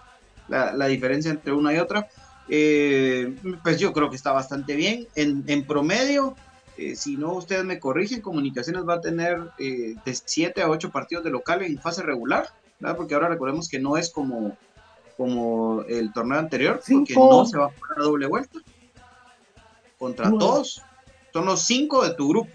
[0.49, 2.09] la, la diferencia entre una y otra.
[2.49, 5.07] Eh, pues yo creo que está bastante bien.
[5.15, 6.35] En, en promedio,
[6.79, 11.25] eh, si no ustedes me corrigen, Comunicaciones va a tener de 7 a 8 partidos
[11.25, 12.49] de local en fase regular,
[12.81, 12.97] ¿verdad?
[12.97, 14.57] Porque ahora recordemos que no es como,
[15.19, 18.59] como el torneo anterior, porque no se va a jugar a doble vuelta
[19.99, 20.83] contra todos.
[21.35, 22.53] Son los cinco de tu grupo.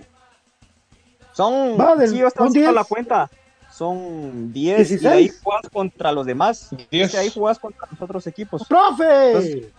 [1.34, 3.30] Son, si yo estaba haciendo la cuenta,
[3.74, 6.70] son 10 y ahí juegas contra los demás.
[6.90, 8.66] y ahí juegas contra los otros equipos.
[8.70, 9.70] ¡Profe!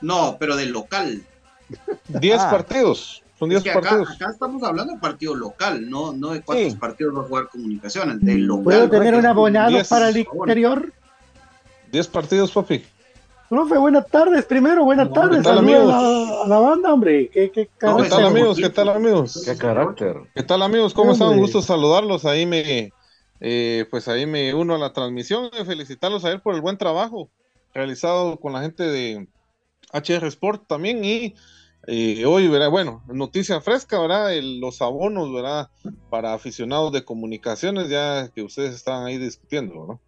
[0.00, 1.22] no, pero del local.
[2.08, 2.50] 10 ah.
[2.50, 3.22] partidos.
[3.38, 4.10] Son 10 partidos.
[4.10, 8.20] Acá, estamos hablando de partido local, no, no de cuántos partidos va a jugar comunicaciones.
[8.20, 8.64] Del local.
[8.64, 10.90] ¿Puedo tener un abonado para el interior?
[11.90, 12.82] 10 partidos, papi.
[13.52, 15.40] Profe, buenas tardes, primero, buenas tardes.
[15.40, 15.92] ¿Qué tal, amigos?
[15.92, 17.28] A, la, banda, hombre.
[17.28, 18.56] ¿Qué, qué, ¿Qué tal, amigos?
[18.56, 19.42] ¿Qué tal, amigos?
[19.44, 20.16] ¿Qué carácter?
[20.34, 20.94] ¿Qué tal, amigos?
[20.94, 21.28] ¿Cómo están?
[21.28, 22.24] Un gusto saludarlos.
[22.24, 22.94] Ahí me,
[23.40, 25.50] eh, pues ahí me uno a la transmisión.
[25.66, 27.28] Felicitarlos a él por el buen trabajo
[27.74, 29.28] realizado con la gente de
[29.92, 31.04] HR Sport también.
[31.04, 31.34] Y
[31.88, 32.70] eh, hoy, ¿verdad?
[32.70, 34.30] Bueno, noticia fresca, ¿verdad?
[34.40, 35.68] los abonos, ¿verdad?
[36.08, 40.00] Para aficionados de comunicaciones, ya que ustedes están ahí discutiendo, ¿no?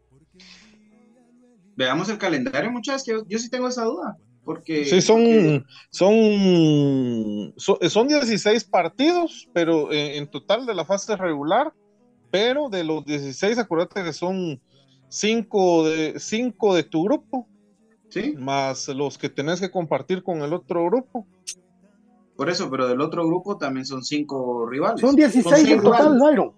[1.77, 4.17] Veamos el calendario, muchachos, yo, yo sí tengo esa duda.
[4.45, 11.73] Porque, sí, son, son, son, 16 partidos, pero en, total de la fase regular,
[12.31, 14.61] pero de los 16, acuérdate que son
[15.09, 17.49] 5 de, cinco de tu grupo,
[18.11, 18.35] ¿Sí?
[18.37, 21.27] más los que tenés que compartir con el otro grupo.
[22.37, 25.01] Por eso, pero del otro grupo también son 5 rivales.
[25.01, 26.55] Son 16 en total, Nairo.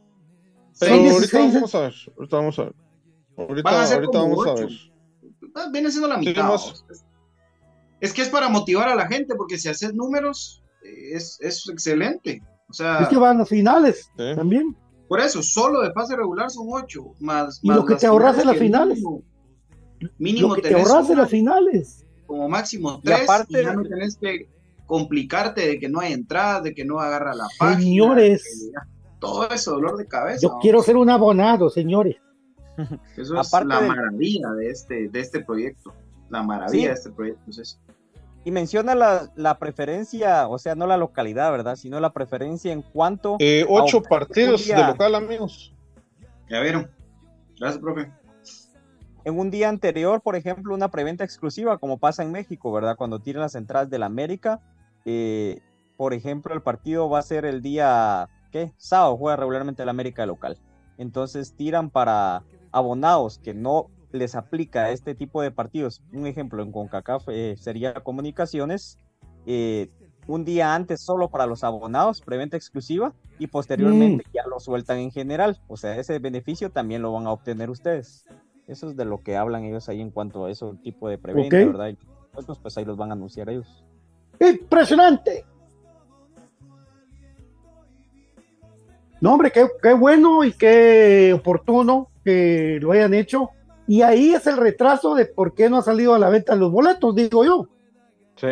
[0.80, 2.74] Pero ahorita vamos a ver, ahorita vamos a ver.
[3.36, 4.95] Ahorita, ahorita vamos a ver.
[5.56, 6.50] Ah, viene siendo la mitad.
[7.98, 12.42] Es que es para motivar a la gente, porque si haces números, es, es excelente.
[12.68, 14.76] O sea, es que van las finales también.
[15.08, 17.60] Por eso, solo de fase regular son ocho, más.
[17.62, 19.02] Y lo que te ahorras en las finales.
[20.18, 22.04] Mínimo, lo que te ahorras en las finales.
[22.26, 24.48] Como máximo tres, y, aparte, ya no tenés que
[24.84, 27.80] complicarte de que no hay entrada, de que no agarra la página.
[27.80, 28.70] Señores.
[29.20, 30.40] todo eso, dolor de cabeza.
[30.42, 32.16] Yo quiero ser un abonado, señores.
[33.16, 35.94] Eso es la maravilla de este, de este proyecto.
[36.28, 37.50] La maravilla de este proyecto
[38.44, 41.76] Y menciona la, preferencia, o sea, no la localidad, ¿verdad?
[41.76, 43.36] Sino la preferencia en cuanto.
[43.38, 45.72] Eh, ocho partidos de local, amigos.
[46.48, 46.90] Ya vieron.
[47.58, 48.10] Gracias, profe.
[49.24, 52.96] En un día anterior, por ejemplo, una preventa exclusiva, como pasa en México, ¿verdad?
[52.96, 54.60] Cuando tiran las entradas del América,
[55.04, 55.60] eh,
[55.96, 58.72] por ejemplo, el partido va a ser el día, ¿qué?
[58.76, 60.58] Sábado juega regularmente el América local.
[60.98, 66.72] Entonces tiran para abonados que no les aplica este tipo de partidos, un ejemplo en
[66.72, 68.98] CONCACAF eh, sería comunicaciones,
[69.46, 69.90] eh,
[70.26, 74.32] un día antes solo para los abonados, preventa exclusiva, y posteriormente mm.
[74.32, 75.60] ya lo sueltan en general.
[75.68, 78.24] O sea, ese beneficio también lo van a obtener ustedes.
[78.66, 81.56] Eso es de lo que hablan ellos ahí en cuanto a ese tipo de preventa,
[81.56, 81.88] ¿verdad?
[81.90, 81.98] Y
[82.34, 83.84] otros, pues ahí los van a anunciar ellos.
[84.40, 85.44] ¡Impresionante!
[89.20, 93.50] No, hombre, qué, qué bueno y qué oportuno que lo hayan hecho.
[93.86, 96.72] Y ahí es el retraso de por qué no ha salido a la venta los
[96.72, 97.68] boletos, digo yo.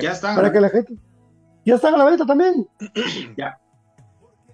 [0.01, 0.37] Ya están.
[0.37, 0.95] Para que la gente.
[1.65, 2.69] Ya están a la venta también.
[3.37, 3.59] ya.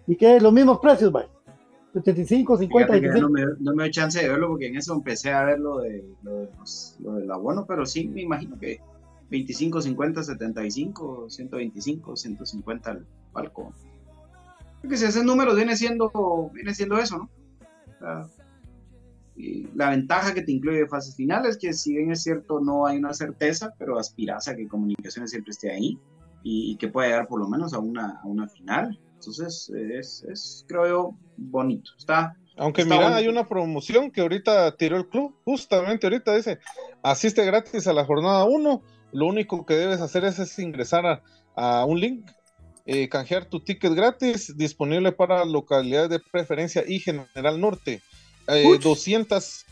[0.06, 1.28] Y que los mismos precios, vaya.
[1.92, 5.44] 75, 50, No me, no me doy chance de verlo porque en eso empecé a
[5.44, 6.48] ver lo, de, lo,
[7.00, 8.80] lo del abono, pero sí me imagino que
[9.28, 13.74] 25, 50, 75, 125, 150 al balcón.
[14.80, 16.10] Porque si ese número viene siendo,
[16.54, 17.30] viene siendo eso, ¿no?
[19.74, 23.14] La ventaja que te incluye fases finales, que si bien es cierto no hay una
[23.14, 25.98] certeza, pero aspiras a que comunicaciones siempre esté ahí
[26.42, 28.98] y, que pueda llegar por lo menos a una, a una final.
[29.14, 31.90] Entonces es, es, creo yo, bonito.
[31.98, 36.58] Está, aunque mira, hay una promoción que ahorita tiró el club, justamente ahorita dice,
[37.02, 41.22] asiste gratis a la jornada 1, lo único que debes hacer es, ingresar a,
[41.54, 42.30] a, un link,
[42.84, 48.02] eh, canjear tu ticket gratis, disponible para localidades de preferencia y General Norte
[48.48, 49.64] eh, 200,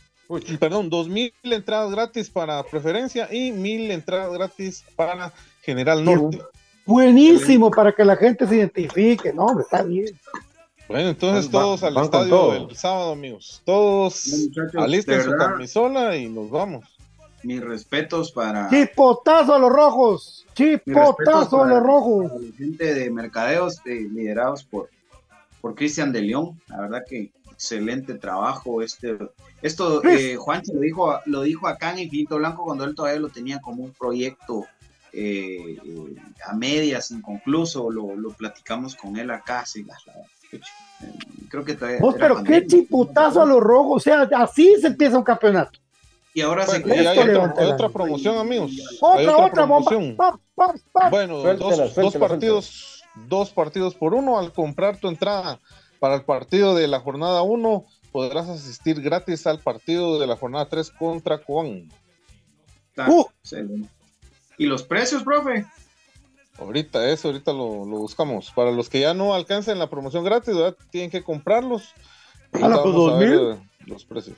[0.58, 6.40] perdón, 2000 entradas gratis para preferencia y 1000 entradas gratis para General Norte.
[6.86, 9.32] Buenísimo para que la gente se identifique.
[9.32, 10.06] No, hombre, está bien.
[10.88, 12.52] Bueno, entonces Van- todos al estadio todo.
[12.66, 13.60] del sábado, amigos.
[13.66, 14.24] Todos
[14.74, 16.86] alisten su camisola y nos vamos.
[17.42, 20.46] Mis respetos para, Chipotazo a los rojos.
[20.54, 22.32] Chipotazo a los rojos.
[22.40, 24.88] la gente de mercadeos eh, liderados por,
[25.60, 26.58] por Cristian de León.
[26.68, 28.82] La verdad que excelente trabajo.
[28.82, 29.18] Este,
[29.62, 33.28] esto, eh, Juancho lo dijo, lo dijo acá en Infinito Blanco cuando él todavía lo
[33.28, 34.64] tenía como un proyecto
[35.12, 36.14] eh, eh,
[36.46, 37.90] a medias, inconcluso.
[37.90, 39.66] Lo, lo platicamos con él acá.
[39.66, 40.12] sí, la- la-
[40.52, 40.60] eh,
[41.50, 41.98] creo que todavía.
[42.00, 43.96] Vos, pero qué chipotazo a los rojos.
[43.96, 45.80] O sea, así se empieza un campeonato.
[46.34, 48.70] Y ahora se y hay otra, hay otra promoción, amigos.
[49.16, 49.90] Hay Otra, otra bomba.
[49.90, 50.16] promoción.
[51.10, 54.38] Bueno, Suéltela, dos, dos suéltela, partidos, dos partidos por uno.
[54.38, 55.58] Al comprar tu entrada
[55.98, 60.68] para el partido de la jornada 1, podrás asistir gratis al partido de la jornada
[60.68, 61.36] 3 contra.
[61.36, 63.26] Está Uh.
[64.56, 65.66] ¿Y los precios, profe?
[66.58, 68.50] Ahorita eso, ahorita lo, lo buscamos.
[68.50, 70.76] Para los que ya no alcancen la promoción gratis, ¿verdad?
[70.90, 71.92] tienen que comprarlos.
[72.52, 73.52] A la, pues, vamos a ver, 2000.
[73.62, 74.36] eh, los precios.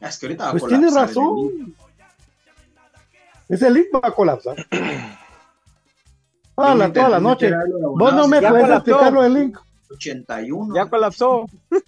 [0.00, 1.58] Es que ahorita va a Pues tienes colapsar el link.
[1.68, 1.76] razón.
[3.48, 4.56] Ese link va a colapsar.
[6.56, 7.50] Ah, la, toda la noche.
[7.96, 9.58] Vos no me puedes explicar lo del link.
[9.88, 10.74] 81.
[10.74, 11.46] Ya colapsó.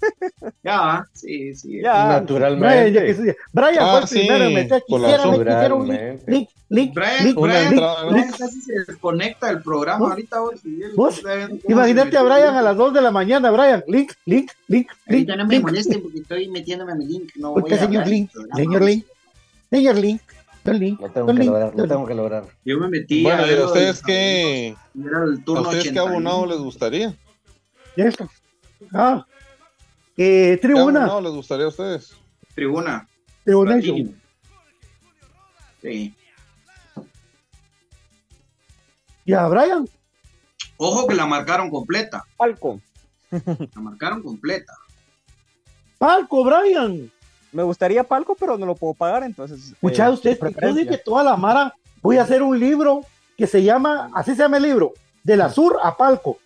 [0.63, 1.81] Ya, sí, sí.
[1.83, 2.07] Ya.
[2.09, 3.37] Naturalmente.
[3.53, 4.85] Brian Ah, fue el sí, primero en meter.
[4.87, 7.83] Quisiera, quisiera un link, link, link, Brian, link, Brian, link.
[8.11, 10.11] Brian casi se desconecta del programa ¿Vos?
[10.11, 10.41] ahorita.
[10.41, 11.23] vos, y él ¿Vos?
[11.69, 12.23] Imagínate a.
[12.23, 13.83] Brian a las 2 de la mañana, Brian.
[13.87, 15.29] Link, link, link, link.
[15.31, 15.65] Ahorita no me link.
[15.65, 17.31] molesten porque estoy metiéndome a mi link.
[17.37, 18.31] No ¿Por voy a señor hablar Link?
[18.33, 18.57] del programa.
[18.65, 19.05] Señor Link.
[19.71, 20.21] Señor Link.
[20.65, 21.01] Don Link.
[21.01, 21.53] Lo tengo Don que Link.
[21.53, 22.09] lograr, lo tengo Link.
[22.09, 22.45] que lograr.
[22.65, 26.01] Yo me metí Bueno, a ¿y a ustedes de- qué, a ustedes qué 81.
[26.11, 27.15] abonado les gustaría?
[27.97, 28.29] Ya está.
[28.93, 29.27] Ah.
[30.17, 31.01] Eh, ¿Qué tribuna.
[31.05, 32.15] abonado les gustaría a ustedes?
[32.55, 33.09] Tribuna.
[33.45, 34.13] Platinum.
[35.81, 36.15] Sí.
[39.25, 39.89] Ya, Brian.
[40.77, 42.25] Ojo que la marcaron completa.
[42.37, 42.81] Palco.
[43.31, 44.73] La marcaron completa.
[45.99, 47.11] Palco, Brian.
[47.53, 49.73] Me gustaría palco, pero no lo puedo pagar, entonces.
[49.73, 53.01] Escucha eh, usted, yo dije toda la mara, voy a hacer un libro
[53.37, 56.39] que se llama, así se llama el libro, de la sur a Palco.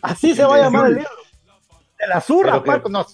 [0.00, 1.10] Así se va a llamar el libro.
[1.98, 3.06] De la sur Pero a que- Palco, no.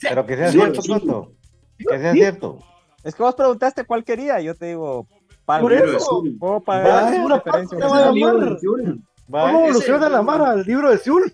[0.00, 0.82] Pero que sea cierto.
[0.82, 1.32] Toto.
[1.78, 2.18] Que sea Sí.
[2.18, 2.58] cierto.
[3.04, 5.06] Es que vos preguntaste cuál quería, yo te digo
[5.44, 5.66] palco.
[5.68, 6.24] Por eso.
[6.38, 7.78] Puedo pagar una preferencia.
[7.86, 8.58] va a llamar.
[9.30, 10.54] ¿Cómo evoluciona la mara?
[10.54, 11.32] El libro de Seúl.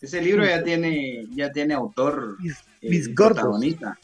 [0.00, 2.36] Ese libro ya tiene, ya tiene autor
[2.84, 3.34] Mis, eh, mis gordos.
[3.38, 3.98] protagonista.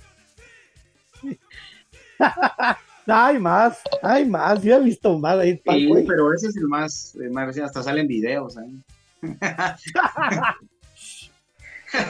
[3.07, 4.63] Hay más, hay más.
[4.63, 5.53] Yo he visto más ahí.
[5.55, 6.05] Sí, Palco, ahí.
[6.07, 8.81] pero ese es el más, el más reciente, hasta salen videos ahí.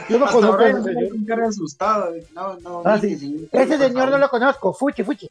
[0.09, 1.09] Yo no conozco ese me señor.
[1.09, 2.13] con cara asustado.
[2.35, 3.17] No, no, Ah, sí.
[3.17, 4.73] señor, Ese señor no lo conozco.
[4.73, 5.27] Fuchi, fuchi.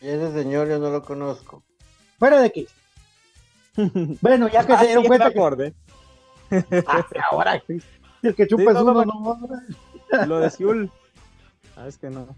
[0.00, 1.62] Ese señor yo no lo conozco.
[2.18, 2.66] Fuera de aquí.
[4.22, 5.74] Bueno, ya que Ah, se sí, dieron ya cuenta que.
[6.86, 7.80] Ah, ahora sí.
[8.22, 9.48] el que chupa Sí, es no, uno, no, no,
[10.26, 10.90] Lo de Seúl.
[11.76, 12.28] Ah, es que no.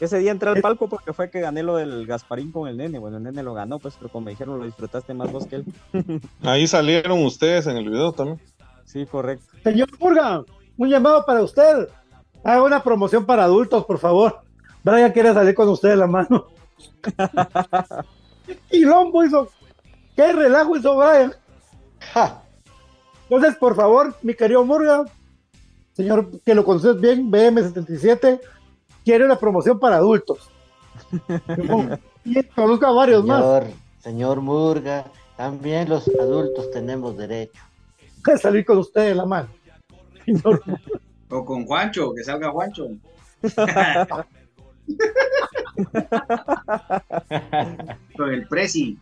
[0.00, 2.98] Ese día entré al palco porque fue que gané lo del Gasparín con el nene.
[2.98, 5.56] Bueno, el nene lo ganó, pues, pero como me dijeron, lo disfrutaste más vos que
[5.56, 5.64] él.
[6.42, 8.40] Ahí salieron ustedes en el video también.
[8.84, 9.46] Sí, correcto.
[9.62, 10.44] Señor Murga,
[10.76, 11.88] un llamado para usted.
[12.42, 14.40] Haga una promoción para adultos, por favor.
[14.82, 16.46] Brian quiere salir con usted de la mano.
[18.46, 19.48] ¿Qué quilombo hizo?
[20.16, 21.32] ¿Qué relajo hizo Brian?
[22.12, 22.42] ¡Ja!
[23.30, 25.04] Entonces, por favor, mi querido Murga,
[25.92, 28.40] señor que lo conoces bien, BM77,
[29.04, 30.50] quiere una promoción para adultos.
[32.24, 33.42] Y conozco a varios más.
[33.42, 33.66] Señor,
[33.98, 35.04] señor Murga,
[35.36, 37.60] también los adultos tenemos derecho.
[38.24, 39.48] de salir con usted de la mano.
[40.24, 40.62] Señor,
[41.28, 42.86] O con Juancho, que salga Juancho.
[48.16, 48.98] con el Prezi.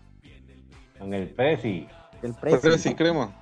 [0.99, 1.87] Con el Prezi.
[2.23, 2.79] El Pero precio.
[2.79, 3.35] sí, crema.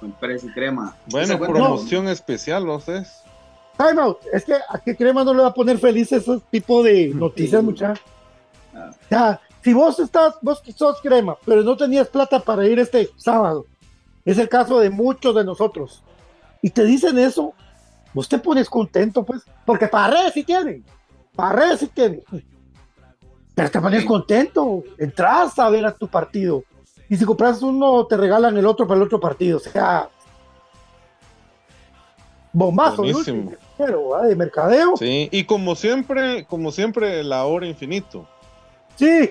[0.00, 0.12] Con
[0.54, 0.96] crema.
[1.06, 3.22] Bueno, promoción especial a ustedes.
[3.78, 4.18] time out.
[4.32, 7.62] Es que a qué crema no le va a poner feliz ese tipo de noticias,
[7.62, 8.04] muchachos.
[8.74, 8.90] Ah.
[9.10, 13.66] Ya, si vos estás, vos sos crema, pero no tenías plata para ir este sábado,
[14.24, 16.02] es el caso de muchos de nosotros,
[16.62, 17.52] y te dicen eso,
[18.14, 20.84] vos te pones contento, pues, porque para redes sí tienen,
[21.36, 22.22] para redes sí tienen,
[23.54, 24.06] pero te pones Sí.
[24.06, 26.64] contento, entras a ver a tu partido,
[27.12, 30.08] y si compras uno, te regalan el otro para el otro partido, o sea,
[32.52, 33.12] bombazo, ¿no?
[33.12, 33.52] Buenísimo.
[33.76, 34.22] pero ¿ah?
[34.26, 38.26] de mercadeo, Sí, y como siempre, como siempre, la hora infinito.
[38.96, 39.30] sí,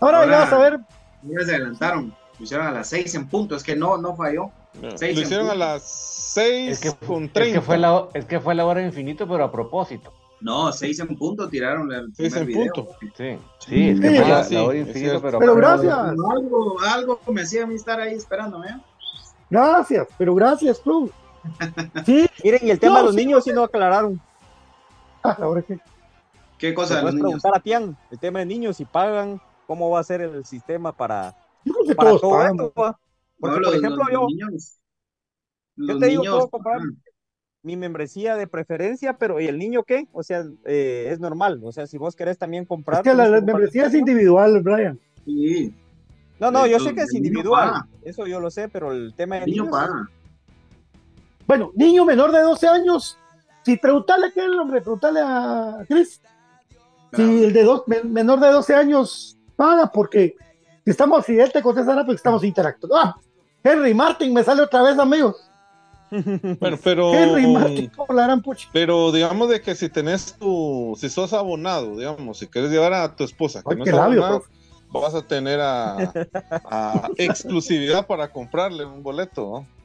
[0.00, 0.80] ahora, Ahora- ya vas a ver,
[1.22, 2.14] Ya se adelantaron.
[2.38, 3.54] Lo hicieron a las seis en punto.
[3.54, 4.50] Es que no, no falló.
[4.94, 7.58] Seis Lo hicieron a las 6 Es que, con es 30.
[7.58, 10.10] que fue la, es que fue la hora infinito, pero a propósito.
[10.40, 12.72] No, seis en punto tiraron el Seis en video.
[12.72, 12.92] punto.
[13.00, 15.38] Sí, sí, es que Sí, fue la, sí, la hora infinita, pero...
[15.38, 15.94] Pero gracias.
[15.98, 18.68] Algo, algo me hacía a mí estar ahí esperándome.
[18.68, 18.80] ¿eh?
[19.50, 21.12] Gracias, pero gracias, club.
[22.06, 24.20] Sí, Miren, y el tema No, de los sí, niños sí no aclararon.
[25.22, 25.78] ah, ahora que
[26.58, 27.24] ¿Qué cosa de los niños?
[27.28, 30.92] preguntar a Tian, el tema de niños, si pagan, cómo va a ser el sistema
[30.92, 31.34] para,
[31.64, 32.66] yo creo que para todos todo pagamos.
[32.68, 32.72] esto.
[32.74, 32.96] Porque,
[33.38, 34.78] No, por los- ejemplo, los yo, niños-
[35.76, 37.02] yo los te digo, niños puedo comprar pagan.
[37.62, 40.08] Mi membresía de preferencia, pero ¿y el niño qué?
[40.12, 41.60] O sea, eh, es normal.
[41.62, 42.98] O sea, si vos querés también comprar.
[43.00, 44.98] Es que la, membresía es el individual, Brian.
[45.26, 45.74] Sí,
[46.38, 47.82] No, no, yo el- sé que es el individual.
[48.02, 50.08] Eso yo lo sé, pero el tema de el niño paga.
[51.46, 53.18] Bueno, niño menor de 12 años,
[53.64, 56.22] si preguntarle a aquel hombre, preguntarle a Chris,
[57.12, 60.34] si el de dos, men- menor de 12 años paga, porque
[60.84, 62.96] si estamos, si él te contestará, porque estamos interactuando.
[62.96, 63.16] Ah,
[63.62, 65.49] Henry Martin me sale otra vez, amigos.
[66.10, 67.12] Bueno, pero.
[68.72, 73.14] Pero digamos de que si tenés tu, si sos abonado, digamos, si quieres llevar a
[73.14, 74.44] tu esposa, que Ay, no qué es labio, abonada,
[74.92, 76.12] vas a tener a,
[76.64, 79.80] a exclusividad para comprarle un boleto, ¿no?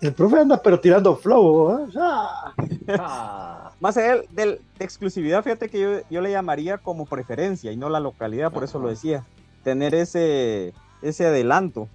[0.00, 1.92] El profe anda pero tirando flow, ¿eh?
[1.96, 2.54] Ah,
[2.88, 7.88] Ah, Más allá de exclusividad, fíjate que yo, yo le llamaría como preferencia y no
[7.88, 9.24] la localidad, por eso lo decía.
[9.62, 11.88] Tener ese, ese adelanto.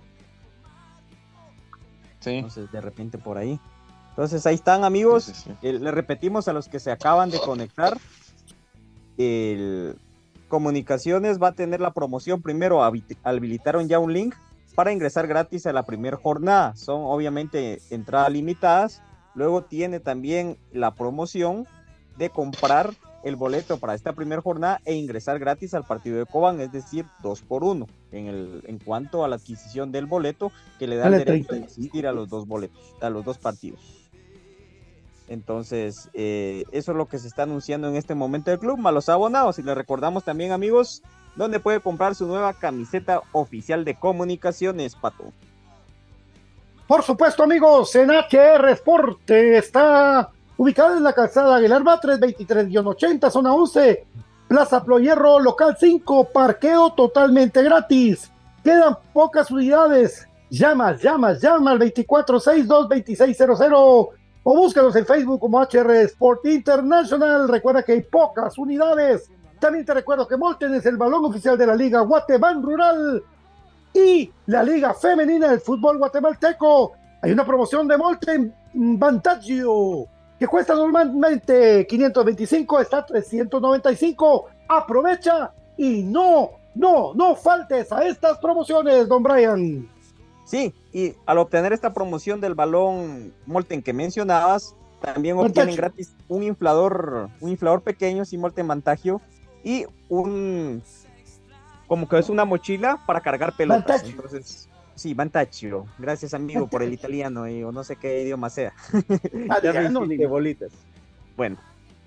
[2.20, 2.32] Sí.
[2.32, 3.60] Entonces, de repente por ahí.
[4.10, 5.24] Entonces, ahí están, amigos.
[5.26, 5.52] Sí.
[5.62, 7.98] Eh, le repetimos a los que se acaban de conectar.
[9.18, 9.98] El
[10.48, 12.42] Comunicaciones va a tener la promoción.
[12.42, 14.34] Primero, habi- habilitaron ya un link
[14.74, 16.76] para ingresar gratis a la primera jornada.
[16.76, 19.02] Son obviamente entradas limitadas.
[19.36, 21.68] Luego tiene también la promoción
[22.18, 22.94] de comprar
[23.24, 27.06] el boleto para esta primera jornada e ingresar gratis al partido de Cobán, es decir,
[27.22, 31.08] dos por uno en, el, en cuanto a la adquisición del boleto que le da
[31.08, 31.66] el derecho de 30.
[31.66, 34.00] asistir a los dos boletos, a los dos partidos.
[35.28, 38.94] Entonces, eh, eso es lo que se está anunciando en este momento del club, más
[38.94, 39.60] los abonados.
[39.60, 41.04] Y les recordamos también, amigos,
[41.36, 45.32] donde puede comprar su nueva camiseta oficial de comunicaciones, Pato.
[46.88, 53.32] Por supuesto, amigos, en HR Sport eh, está ubicada en la calzada Aguilar Batres, 23-80,
[53.32, 54.06] zona 11,
[54.50, 58.30] Plaza Ployerro, local 5, parqueo totalmente gratis.
[58.62, 60.28] Quedan pocas unidades.
[60.50, 64.10] Llama, llama, llama al 2462-2600
[64.44, 67.48] o búscalos en Facebook como HR Sport International.
[67.48, 69.32] Recuerda que hay pocas unidades.
[69.62, 73.24] También te recuerdo que Molten es el balón oficial de la Liga Guatemala Rural
[73.94, 76.92] y la Liga Femenina del Fútbol Guatemalteco.
[77.22, 84.46] Hay una promoción de Molten Vantaggio que cuesta normalmente 525, está 395.
[84.70, 89.90] Aprovecha y no, no, no faltes a estas promociones, don Brian.
[90.46, 96.44] Sí, y al obtener esta promoción del balón Molten que mencionabas, también obtienen gratis un
[96.44, 99.22] inflador, un inflador pequeño sin Molten Vantagio
[99.64, 100.82] y un
[101.88, 104.04] como que es una mochila para cargar pelotas.
[104.04, 104.69] Entonces,
[105.00, 105.86] sí, Vantaggio.
[105.98, 108.74] Gracias amigo por el italiano y, o no sé qué idioma sea.
[109.50, 110.72] Ah, Ya ya, me no, hiciste ni- bolitas.
[111.36, 111.58] Bueno,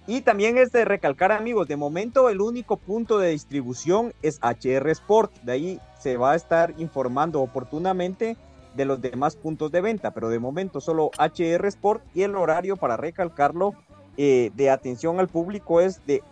[0.06, 4.90] y también es de recalcar, amigos, de momento el único punto de distribución es HR
[4.90, 5.32] Sport.
[5.42, 8.36] De ahí se va a estar informando oportunamente
[8.74, 12.76] de los demás puntos de venta, pero de momento solo HR Sport y el horario
[12.76, 13.74] para recalcarlo
[14.16, 16.22] eh, de atención al público es de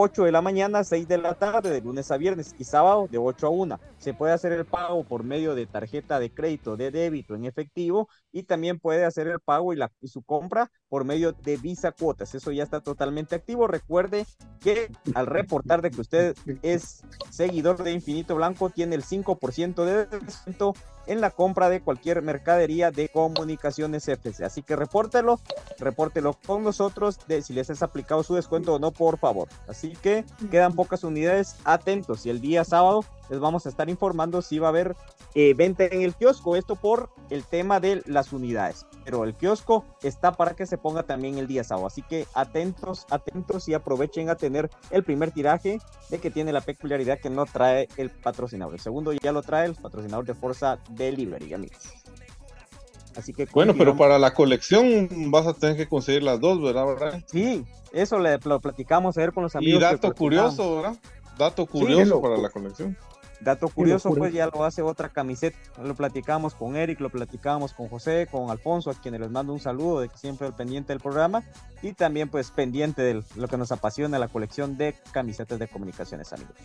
[0.00, 3.08] 8 de la mañana a 6 de la tarde, de lunes a viernes y sábado
[3.10, 3.80] de 8 a 1.
[3.98, 8.08] Se puede hacer el pago por medio de tarjeta de crédito, de débito en efectivo
[8.38, 11.90] y también puede hacer el pago y, la, y su compra por medio de Visa
[11.90, 12.34] Cuotas.
[12.34, 13.66] Eso ya está totalmente activo.
[13.66, 14.26] Recuerde
[14.60, 20.06] que al reportar de que usted es seguidor de Infinito Blanco, tiene el 5% de
[20.06, 20.74] descuento
[21.08, 24.44] en la compra de cualquier mercadería de comunicaciones FC.
[24.44, 25.40] Así que repórtelo,
[25.78, 29.48] repórtelo con nosotros de si les es aplicado su descuento o no, por favor.
[29.66, 32.26] Así que quedan pocas unidades, atentos.
[32.26, 34.96] Y el día sábado les vamos a estar informando si va a haber
[35.34, 36.56] eh, venta en el kiosco.
[36.56, 38.86] Esto por el tema de las unidades.
[39.04, 41.86] Pero el kiosco está para que se ponga también el día sábado.
[41.86, 46.60] Así que atentos, atentos y aprovechen a tener el primer tiraje de que tiene la
[46.60, 48.74] peculiaridad que no trae el patrocinador.
[48.74, 51.78] El segundo ya lo trae el patrocinador de Forza Delivery, amigos.
[53.16, 56.86] Así que Bueno, pero para la colección vas a tener que conseguir las dos, ¿verdad?
[56.94, 57.24] Brian?
[57.26, 59.80] Sí, eso le, lo platicamos ayer con los amigos.
[59.80, 60.96] Y dato curioso, ¿verdad?
[61.36, 62.96] Dato curioso para la colección.
[63.40, 65.56] Dato curioso, pues ya lo hace otra camiseta.
[65.82, 69.60] Lo platicamos con Eric, lo platicamos con José, con Alfonso, a quienes les mando un
[69.60, 71.44] saludo de que siempre al pendiente del programa.
[71.82, 76.32] Y también, pues, pendiente de lo que nos apasiona, la colección de camisetas de comunicaciones,
[76.32, 76.56] amigos.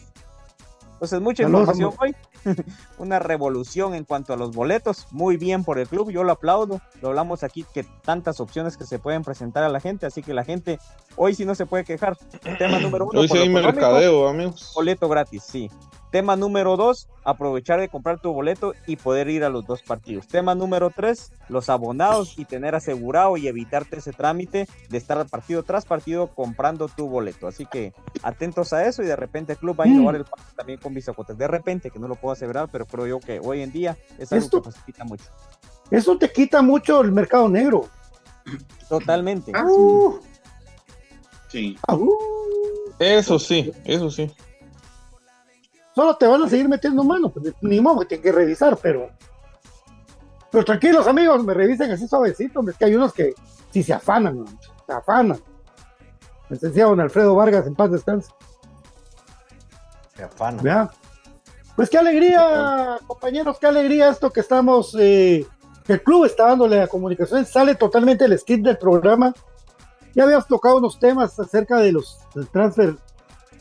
[0.93, 2.15] Entonces, mucha información hoy,
[2.97, 6.79] una revolución en cuanto a los boletos, muy bien por el club, yo lo aplaudo,
[7.01, 10.33] lo hablamos aquí, que tantas opciones que se pueden presentar a la gente, así que
[10.33, 10.79] la gente
[11.17, 12.17] hoy sí no se puede quejar.
[12.57, 13.19] Tema número uno.
[13.19, 14.71] Hoy sí hay mercadeo, amigos.
[14.73, 15.69] Boleto gratis, sí.
[16.13, 20.27] Tema número dos, aprovechar de comprar tu boleto y poder ir a los dos partidos.
[20.27, 25.63] Tema número tres, los abonados y tener asegurado y evitarte ese trámite de estar partido
[25.63, 27.47] tras partido comprando tu boleto.
[27.47, 30.77] Así que atentos a eso y de repente el club va a innovar el también
[30.77, 31.35] con Bisacotes.
[31.35, 34.31] De repente, que no lo puedo asegurar, pero creo yo que hoy en día es
[34.31, 35.25] algo que facilita mucho.
[35.89, 37.89] Eso te quita mucho el mercado negro.
[38.87, 39.51] Totalmente.
[39.55, 40.19] Ah, uh.
[41.47, 41.75] sí.
[41.87, 42.11] Ah, uh.
[42.99, 44.31] Eso sí, eso sí
[45.95, 49.09] solo te van a seguir metiendo mano, pues, ni modo, tienen que revisar, pero.
[50.51, 53.33] Pero tranquilos, amigos, me revisen así suavecito, es que hay unos que
[53.71, 54.45] sí se afanan,
[54.85, 55.39] se afanan.
[56.49, 58.31] Licenciado don Alfredo Vargas, en paz descanse.
[60.15, 60.89] Se afanan.
[61.75, 65.43] Pues qué alegría, compañeros, qué alegría esto que estamos, eh,
[65.85, 69.33] que el club está dándole a comunicación, sale totalmente el skip del programa.
[70.13, 72.19] Ya habíamos tocado unos temas acerca de los
[72.51, 72.95] transfer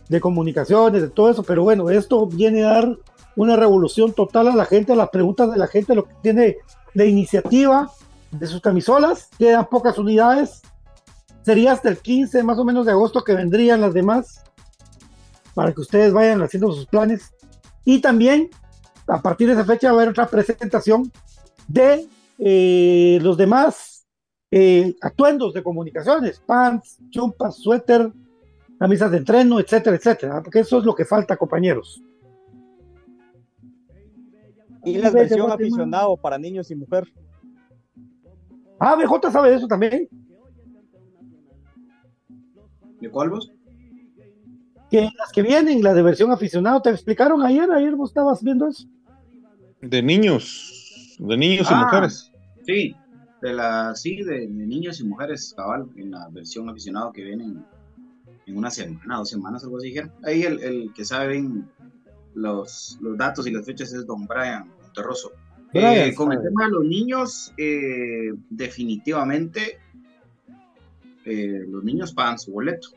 [0.08, 2.96] de comunicaciones, de todo eso, pero bueno, esto viene a dar
[3.36, 6.56] una revolución total a la gente, a las preguntas de la gente, lo que tiene
[6.94, 7.90] la iniciativa
[8.30, 10.62] de sus camisolas, quedan pocas unidades,
[11.42, 14.42] sería hasta el 15 más o menos de agosto que vendrían las demás,
[15.54, 17.32] para que ustedes vayan haciendo sus planes.
[17.84, 18.48] Y también,
[19.06, 21.12] a partir de esa fecha, va a haber otra presentación
[21.68, 22.06] de
[22.38, 24.06] eh, los demás
[24.50, 28.12] eh, atuendos de comunicaciones, pants, chumpas, suéter,
[28.82, 32.02] camisas de entreno, etcétera, etcétera, porque eso es lo que falta, compañeros.
[34.84, 37.06] Y la versión aficionado para niños y mujer.
[38.80, 40.08] Ah, BJ sabe de eso también.
[43.00, 43.52] ¿De cuál vos?
[44.90, 48.66] Que las que vienen, la de versión aficionado, te explicaron ayer, ayer vos estabas viendo
[48.66, 48.88] eso.
[49.80, 52.32] De niños, de niños y ah, mujeres.
[52.66, 52.96] Sí,
[53.42, 57.64] de la, sí, de, de, niños y mujeres, cabal, en la versión aficionado que vienen
[58.46, 59.94] en una semana, dos semanas, algo así.
[60.24, 61.44] Ahí el, el que sabe
[62.34, 65.32] los, los, datos y las fechas es don Brian Monterroso.
[65.74, 69.78] Eh, con el tema de los niños, eh, definitivamente
[71.24, 72.88] eh, los niños pagan su boleto.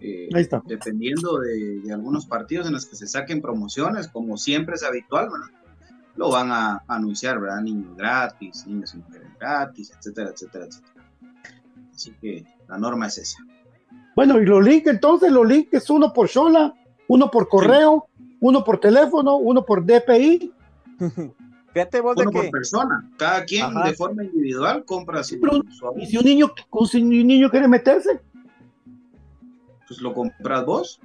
[0.00, 0.62] Ahí está.
[0.64, 5.28] Dependiendo de, de, algunos partidos en los que se saquen promociones, como siempre es habitual,
[6.16, 7.60] lo van a, anunciar, ¿verdad?
[7.60, 10.96] Niños gratis, niños y mujeres gratis, etcétera, etcétera, etcétera.
[11.94, 13.38] Así que la norma es esa.
[14.16, 16.74] Bueno, y los links, entonces, los links es uno por Shola,
[17.08, 18.08] uno por correo,
[18.40, 20.52] uno por teléfono, uno por DPI.
[21.72, 23.08] Fíjate vos uno por persona.
[23.16, 25.38] Cada quien de forma individual compra su,
[25.96, 26.52] ¿Y si un niño,
[26.90, 28.20] si un niño quiere meterse?
[29.86, 31.00] Pues lo compras vos.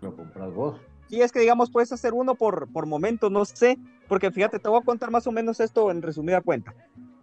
[0.00, 0.80] Lo compras vos.
[1.08, 3.78] Sí, es que digamos, puedes hacer uno por, por momento, no sé,
[4.08, 6.74] porque fíjate, te voy a contar más o menos esto en resumida cuenta.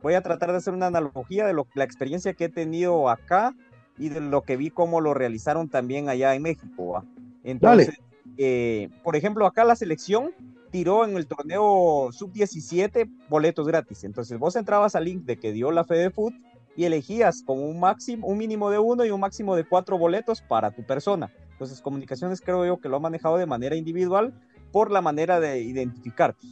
[0.02, 3.56] Voy a tratar de hacer una analogía de lo, la experiencia que he tenido acá
[3.98, 7.04] y de lo que vi cómo lo realizaron también allá en México.
[7.44, 7.96] Entonces,
[8.38, 10.32] eh, por ejemplo, acá la selección
[10.72, 14.04] tiró en el torneo sub-17 boletos gratis.
[14.04, 16.34] Entonces vos entrabas al link de que dio la Fede Food
[16.76, 20.42] y elegías con un máximo, un mínimo de uno y un máximo de cuatro boletos
[20.42, 21.32] para tu persona.
[21.52, 24.34] Entonces, comunicaciones creo yo que lo ha manejado de manera individual
[24.74, 26.46] por la manera de identificarte.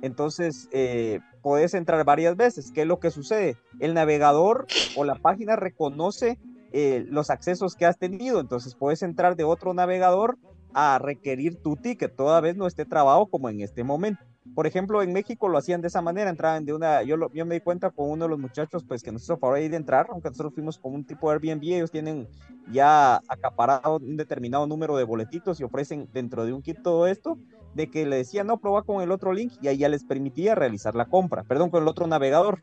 [0.00, 2.70] Entonces, eh, puedes entrar varias veces.
[2.70, 3.56] ¿Qué es lo que sucede?
[3.80, 4.66] El navegador
[4.96, 6.38] o la página reconoce
[6.76, 8.40] eh, los accesos que has tenido.
[8.40, 10.36] Entonces puedes entrar de otro navegador
[10.74, 14.20] a requerir tu ticket, toda vez no esté trabado como en este momento.
[14.56, 17.60] Por ejemplo, en México lo hacían de esa manera, entraban de una, yo, me di
[17.60, 20.30] cuenta con uno de los muchachos, pues que nos hizo favor ahí de entrar, aunque
[20.30, 22.28] nosotros fuimos con un tipo de Airbnb, ellos tienen
[22.72, 27.38] ya acaparado un determinado número de boletitos y ofrecen dentro de un kit todo esto,
[27.74, 30.56] de que le decía, no, prueba con el otro link y ahí ya les permitía
[30.56, 32.62] realizar la compra, perdón, con el otro navegador.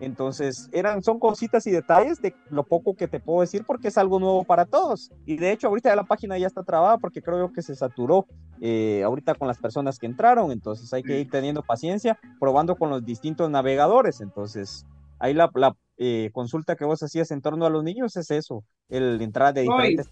[0.00, 3.98] Entonces, eran, son cositas y detalles de lo poco que te puedo decir porque es
[3.98, 5.10] algo nuevo para todos.
[5.26, 8.26] Y de hecho, ahorita la página ya está trabada porque creo que se saturó
[8.60, 10.52] eh, ahorita con las personas que entraron.
[10.52, 14.20] Entonces, hay que ir teniendo paciencia, probando con los distintos navegadores.
[14.20, 14.86] Entonces,
[15.18, 15.50] ahí la,
[15.96, 19.62] eh, consulta que vos hacías en torno a los niños es eso, el entrar de
[19.62, 20.08] diferentes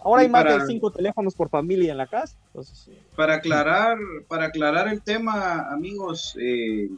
[0.00, 2.38] Ahora hay más de cinco teléfonos por familia en la casa.
[3.16, 3.96] para aclarar,
[4.28, 6.90] para aclarar el tema, amigos, eh,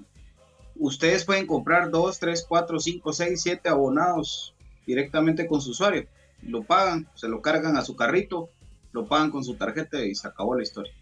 [0.77, 4.55] ustedes pueden comprar 2, 3, 4, 5, 6, 7 abonados
[4.87, 6.07] directamente con su usuario.
[6.43, 8.51] Lo pagan, se lo cargan a su carrito,
[8.93, 10.93] lo pagan con su tarjeta y se acabó la historia.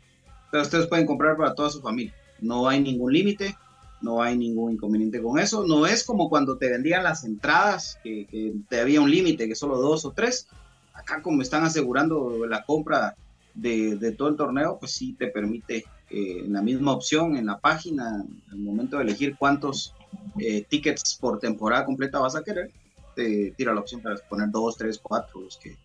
[0.46, 2.14] Entonces ustedes pueden comprar para toda su familia.
[2.40, 3.56] No hay ningún límite,
[4.00, 5.64] no hay ningún inconveniente con eso.
[5.66, 9.78] No es como cuando te vendían las entradas, que, te había un límite, que solo
[9.78, 10.48] dos o tres.
[10.92, 13.16] Acá como están asegurando la compra
[13.54, 17.46] de, de todo el torneo, pues sí te permite eh, en la misma opción, en
[17.46, 19.94] la página, al momento de elegir cuántos
[20.38, 22.70] eh, tickets por temporada completa vas a querer,
[23.16, 25.76] te tira la opción para poner dos, tres, cuatro, los que,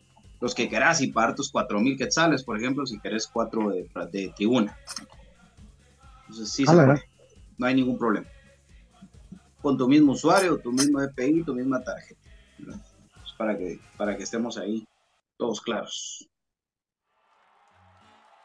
[0.41, 3.89] los que querás y pagar tus cuatro mil quetzales, por ejemplo, si querés cuatro de,
[4.11, 4.77] de tribuna.
[6.23, 6.65] Entonces sí,
[7.57, 8.27] no hay ningún problema.
[9.61, 12.19] Con tu mismo usuario, tu mismo EPI, tu misma tarjeta.
[12.65, 14.85] Pues para, que, para que estemos ahí
[15.37, 16.27] todos claros.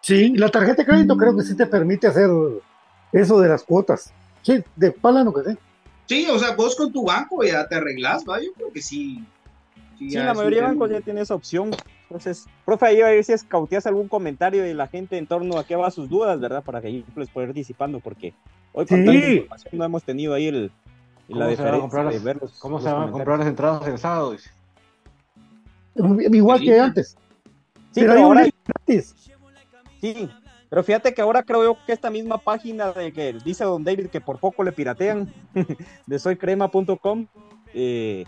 [0.02, 2.28] Sí, la tarjeta de crédito creo que sí te permite hacer
[3.12, 4.12] eso de las cuotas.
[4.42, 5.56] Sí, de pala no que sé.
[6.06, 8.42] Sí, o sea, vos con tu banco ya te arreglas, ¿va?
[8.42, 9.24] Yo creo que sí.
[9.98, 11.70] Sí, la mayoría de bancos ya tiene esa opción.
[12.02, 15.64] Entonces, profe, ahí a ver si escauteas algún comentario de la gente en torno a
[15.64, 16.64] qué va sus dudas, ¿verdad?
[16.64, 18.34] Para que ahí les pueda ir disipando, porque
[18.72, 20.72] hoy con no hemos tenido ahí el,
[21.28, 22.58] la diferencia de verlos.
[22.58, 24.36] ¿Cómo se van a comprar las entradas el sábado?
[25.94, 27.16] Igual que antes.
[27.92, 29.14] Sí, pero, ahora gratis.
[30.02, 30.28] Sí,
[30.68, 34.08] pero fíjate que ahora creo yo que esta misma página de que dice Don David
[34.08, 35.32] que por poco le piratean
[36.08, 37.28] de soycrema.com
[37.72, 38.24] eh,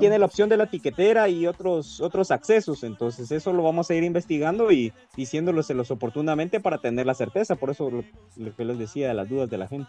[0.00, 3.94] tiene la opción de la etiquetera y otros otros accesos, entonces eso lo vamos a
[3.94, 9.06] ir investigando y diciéndolos oportunamente para tener la certeza, por eso lo, que les decía
[9.06, 9.88] de las dudas de la gente.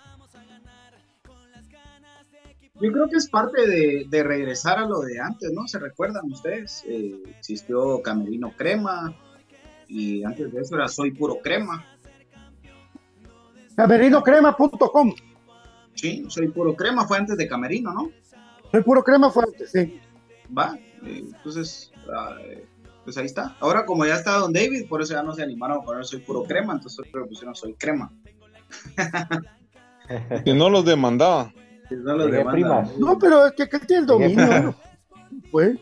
[2.80, 3.66] Yo creo que es parte
[4.08, 5.68] de, regresar a lo de antes, ¿no?
[5.68, 6.84] ¿Se recuerdan ustedes?
[6.88, 9.16] Eh, existió Camerino Crema,
[9.92, 11.86] y antes de eso era Soy Puro Crema.
[13.76, 15.14] Camerinocrema.com.
[15.96, 18.10] Sí, Soy Puro Crema fue antes de Camerino, ¿no?
[18.72, 20.00] Soy Puro Crema fue antes, sí.
[20.58, 21.92] Va, eh, entonces,
[22.42, 22.66] eh,
[23.04, 23.58] pues ahí está.
[23.60, 26.20] Ahora como ya está Don David, por eso ya no se animaron a poner Soy
[26.20, 28.14] Puro Crema, entonces creo que pusieron Soy Crema.
[30.46, 31.54] que no los demandaba.
[31.90, 32.88] no los demandaba.
[32.98, 34.74] No, pero es que, que tiene el dominio.
[35.52, 35.78] pues.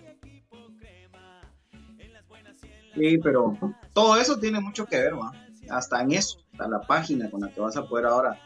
[2.99, 3.57] Sí, pero
[3.93, 5.31] todo eso tiene mucho que ver, ¿va?
[5.69, 8.37] hasta en eso, hasta la página con la que vas a poder ahora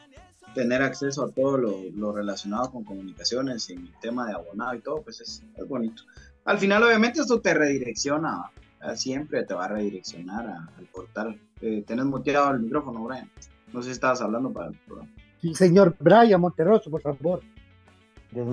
[0.54, 5.02] tener acceso a todo lo, relacionado con comunicaciones y el tema de abonado y todo,
[5.02, 6.04] pues es, bonito.
[6.46, 8.52] Al final, obviamente, esto te redirecciona,
[8.96, 11.40] siempre te va a redireccionar al portal.
[11.62, 13.30] Eh, tenés muteado el micrófono, Brian.
[13.72, 15.10] No sé si estabas hablando para el programa.
[15.42, 17.42] Sí, señor Brian Monterroso, por favor.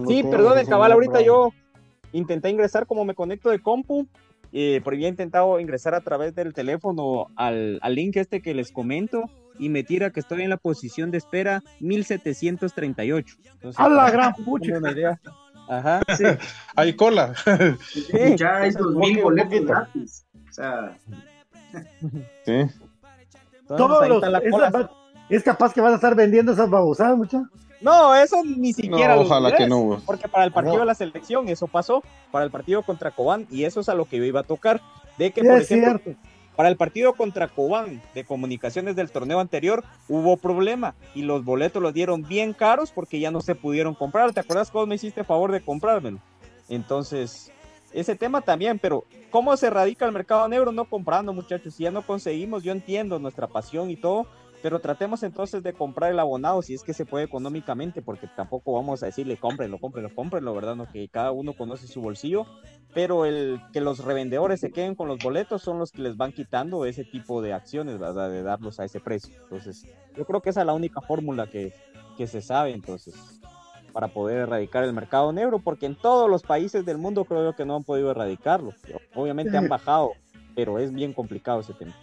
[0.07, 1.53] Sí, perdón, cabal, ahorita yo
[2.13, 4.07] intenté ingresar como me conecto de compu
[4.53, 8.73] eh, porque había intentado ingresar a través del teléfono al, al, link este que les
[8.73, 9.25] comento
[9.59, 13.37] y me tira que estoy en la posición de espera 1738.
[13.77, 14.75] a la gran pucha.
[15.69, 16.25] Ajá, sí.
[16.77, 17.35] Hay cola.
[17.93, 20.27] Sí, ya dos mil boletos gratis.
[20.49, 20.99] O sea.
[22.45, 22.67] Sí.
[23.69, 24.89] Todos los, es,
[25.29, 27.47] es, capaz que vas a estar vendiendo esas babosadas, muchachos.
[27.81, 29.18] No, eso ni siquiera.
[29.18, 30.01] ojalá que no.
[30.05, 33.64] Porque para el partido de la selección eso pasó, para el partido contra Cobán, y
[33.64, 34.81] eso es a lo que yo iba a tocar.
[35.18, 36.14] De que, por ejemplo,
[36.57, 41.83] para el partido contra Cobán de comunicaciones del torneo anterior hubo problema y los boletos
[41.83, 44.33] los dieron bien caros porque ya no se pudieron comprar.
[44.33, 46.18] ¿Te acuerdas cómo me hiciste favor de comprármelo?
[46.68, 47.51] Entonces,
[47.93, 50.72] ese tema también, pero ¿cómo se radica el mercado negro?
[50.72, 51.74] No comprando, muchachos.
[51.74, 54.26] Si ya no conseguimos, yo entiendo nuestra pasión y todo,
[54.63, 58.75] pero tratemos entonces de comprar el abonado si es que se puede económicamente, porque tampoco
[58.75, 60.77] vamos a decirle cómprenlo, cómprenlo, cómprenlo, ¿verdad?
[60.77, 62.47] No, que cada uno conoce su bolsillo,
[62.93, 66.33] pero el que los revendedores se queden con los boletos son los que les van
[66.33, 68.31] quitando ese tipo de acciones, ¿verdad?
[68.31, 69.35] De darlos a ese precio.
[69.43, 69.87] Entonces,
[70.17, 71.73] yo creo que esa es la única fórmula que,
[72.17, 73.15] que se sabe, entonces,
[73.93, 77.57] para poder erradicar el mercado negro, porque en todos los países del mundo creo yo
[77.57, 78.75] que no han podido erradicarlo.
[79.15, 80.13] Obviamente han bajado,
[80.55, 81.95] pero es bien complicado ese tema.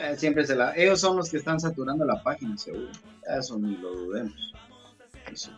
[0.00, 0.74] Eh, siempre se la.
[0.76, 2.88] Ellos son los que están saturando la página, seguro.
[3.38, 4.32] Eso ni lo dudemos.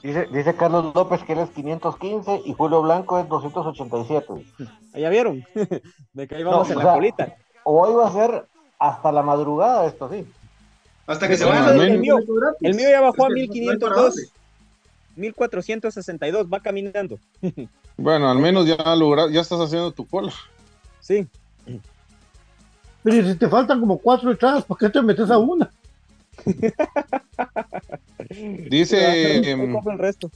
[0.03, 4.26] Dice, dice Carlos López que él es 515 y Julio Blanco es 287.
[4.95, 5.45] ¿Ya vieron?
[6.12, 7.36] De que ahí vamos en la colita.
[7.64, 8.45] Hoy va a ser
[8.78, 10.26] hasta la madrugada esto, sí.
[11.07, 12.16] Hasta que se vaya el, el, mío,
[12.61, 14.32] el mío ya bajó a 1502.
[15.16, 17.18] 1462, va caminando.
[17.95, 20.32] Bueno, al menos ya logra, ya estás haciendo tu cola.
[21.01, 21.28] Sí.
[23.03, 25.70] Pero si te faltan como cuatro entradas, ¿por qué te metes a una?
[28.68, 29.38] Dice.
[29.38, 30.30] el resto.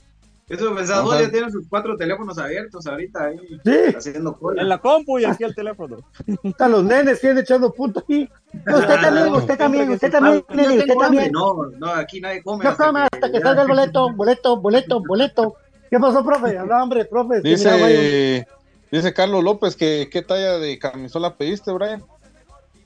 [0.49, 3.37] Eso pensaba, vos ya tienes sus cuatro teléfonos abiertos ahorita ahí.
[3.65, 3.95] Sí.
[3.97, 4.61] Haciendo cola.
[4.61, 5.97] En la compu y aquí el teléfono.
[6.41, 8.29] Están los nenes que echando punto ahí.
[8.53, 11.31] usted también, usted también, usted también, usted también.
[11.33, 12.63] No, no, aquí nadie come.
[12.63, 15.55] No come hasta que salga el boleto, boleto, boleto, boleto.
[15.89, 16.57] ¿Qué pasó, profe?
[16.57, 17.41] Habla, hombre, profe.
[17.41, 18.47] Dice,
[18.89, 22.01] dice Carlos López que qué talla de camisola pediste, Brian.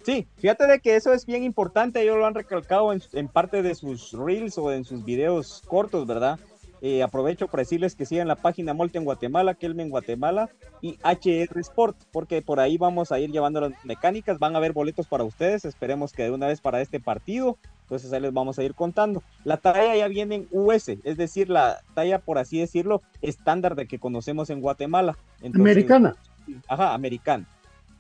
[0.03, 3.75] Sí, fíjate de que eso es bien importante, ellos lo han recalcado en, parte de
[3.75, 6.39] sus reels o en sus videos cortos, ¿verdad?
[6.83, 10.49] Eh, aprovecho para decirles que sigan la página Molte en Guatemala, Kelme en Guatemala
[10.81, 14.73] y HR Sport, porque por ahí vamos a ir llevando las mecánicas, van a haber
[14.73, 18.57] boletos para ustedes, esperemos que de una vez para este partido Entonces ahí les vamos
[18.57, 19.21] a ir contando.
[19.43, 23.85] La talla ya viene en US, es decir, la talla, por así decirlo, estándar de
[23.85, 25.15] que conocemos en Guatemala.
[25.43, 26.15] americana.
[26.67, 27.45] Ajá, americana.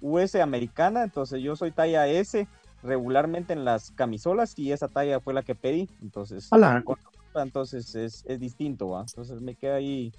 [0.01, 2.47] US americana, entonces yo soy talla S
[2.83, 5.89] regularmente en las camisolas y esa talla fue la que pedí.
[6.01, 6.49] Entonces,
[7.35, 9.01] entonces es, es distinto, ¿va?
[9.01, 10.11] Entonces me queda ahí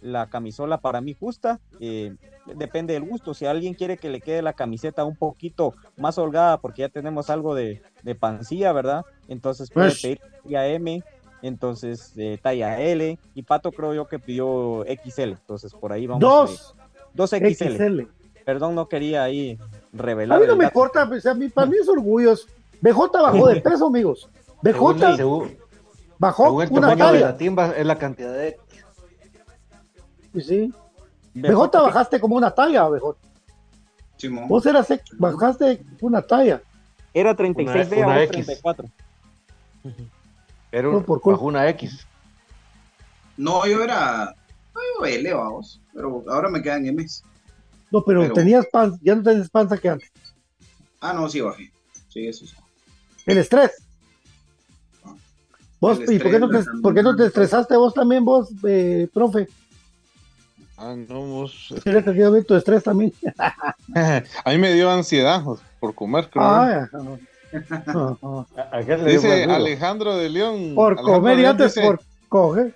[0.00, 2.14] la camisola para mí justa, eh,
[2.54, 3.34] depende del gusto.
[3.34, 7.30] Si alguien quiere que le quede la camiseta un poquito más holgada, porque ya tenemos
[7.30, 9.04] algo de, de pancilla, ¿verdad?
[9.28, 10.02] Entonces puede pues.
[10.02, 11.02] pedir talla M,
[11.42, 16.20] entonces eh, talla L, y Pato creo yo que pidió XL, entonces por ahí vamos.
[16.20, 16.74] Dos.
[17.14, 18.02] dos XL.
[18.46, 19.58] Perdón, no quería ahí
[19.92, 20.38] revelar.
[20.38, 22.32] A mí no me importa, pues, a mí, para mí es orgullo.
[22.80, 24.30] BJ bajó de peso, amigos.
[24.62, 25.58] BJ
[26.16, 27.36] bajó una talla.
[27.76, 28.56] es la cantidad de
[30.40, 30.72] sí.
[31.34, 33.16] BJ bajaste como una talla, BJ.
[34.46, 36.62] Vos eras, bajaste una talla.
[37.12, 38.88] Era 36 D a 34.
[40.70, 42.06] Era un, por bajo una X.
[43.36, 44.36] No, yo era
[44.72, 47.24] yo L, vamos, pero ahora me quedan M's.
[47.90, 50.10] No, pero, tenías panza, ya no tenías panza que antes.
[51.00, 51.70] Ah, no, sí bajé.
[52.08, 52.54] Sí, eso sí.
[53.26, 53.72] El estrés.
[55.04, 55.14] Ah.
[55.80, 59.08] ¿Vos, ¿Y por qué, no te, por qué no te estresaste vos también, vos, eh,
[59.12, 59.48] profe?
[60.76, 61.74] Ah, no, vos...
[62.46, 63.12] tu estrés también.
[63.94, 65.42] a mí me dio ansiedad
[65.80, 66.44] por comer, creo.
[66.44, 66.88] Ah,
[69.06, 70.74] Dice Alejandro de León.
[70.74, 72.74] Por comer y antes por coger.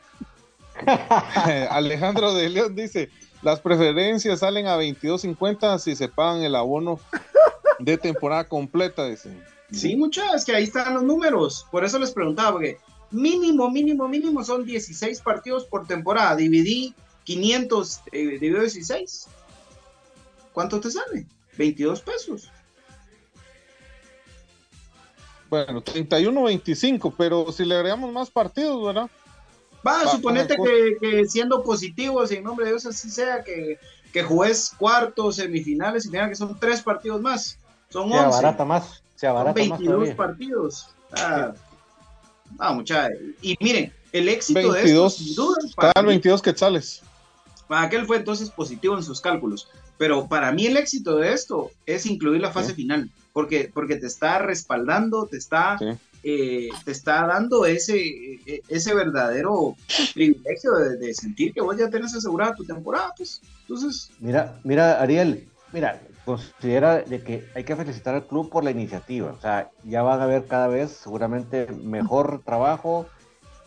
[1.71, 3.11] Alejandro de León dice,
[3.43, 7.01] las preferencias salen a 22.50 si se pagan el abono
[7.78, 9.30] de temporada completa, dice.
[9.72, 11.66] Sí, muchas, es que ahí están los números.
[11.70, 12.78] Por eso les preguntaba, porque
[13.11, 16.36] mínimo, mínimo, mínimo son 16 partidos por temporada.
[16.36, 19.28] Dividí 500 eh, dividido 16.
[20.53, 21.26] ¿Cuánto te sale?
[21.57, 22.51] 22 pesos.
[25.49, 29.11] Bueno, 31, 25, pero si le agregamos más partidos, ¿verdad?
[29.87, 30.57] Va, suponete
[31.01, 33.78] que, siendo positivos, en nombre de Dios así sea, que,
[34.12, 37.59] que juegues cuartos, semifinales y tenga que son tres partidos más.
[37.89, 38.28] Son 11.
[38.28, 39.03] barata más.
[39.16, 40.89] Sea son 22 partidos.
[41.12, 41.53] Ah,
[42.59, 43.09] ah, mucha.
[43.43, 45.57] Y miren, el éxito de esto, sin duda,
[46.03, 47.03] 22 quetzales.
[47.68, 49.68] Para aquel fue entonces positivo en sus cálculos.
[49.97, 54.07] Pero para mí el éxito de esto es incluir la fase final, porque, porque te
[54.07, 55.78] está respaldando, te está,
[56.23, 59.77] eh, te está dando ese, e, ese verdadero
[60.14, 63.12] privilegio de, sentir que vos ya tenés asegurada tu temporada.
[63.16, 63.41] Pues.
[63.62, 64.11] Entonces...
[64.21, 69.33] Mira, mira, Ariel, mira, considera de que hay que felicitar al club por la iniciativa.
[69.33, 73.07] O sea, ya van a ver cada vez seguramente mejor trabajo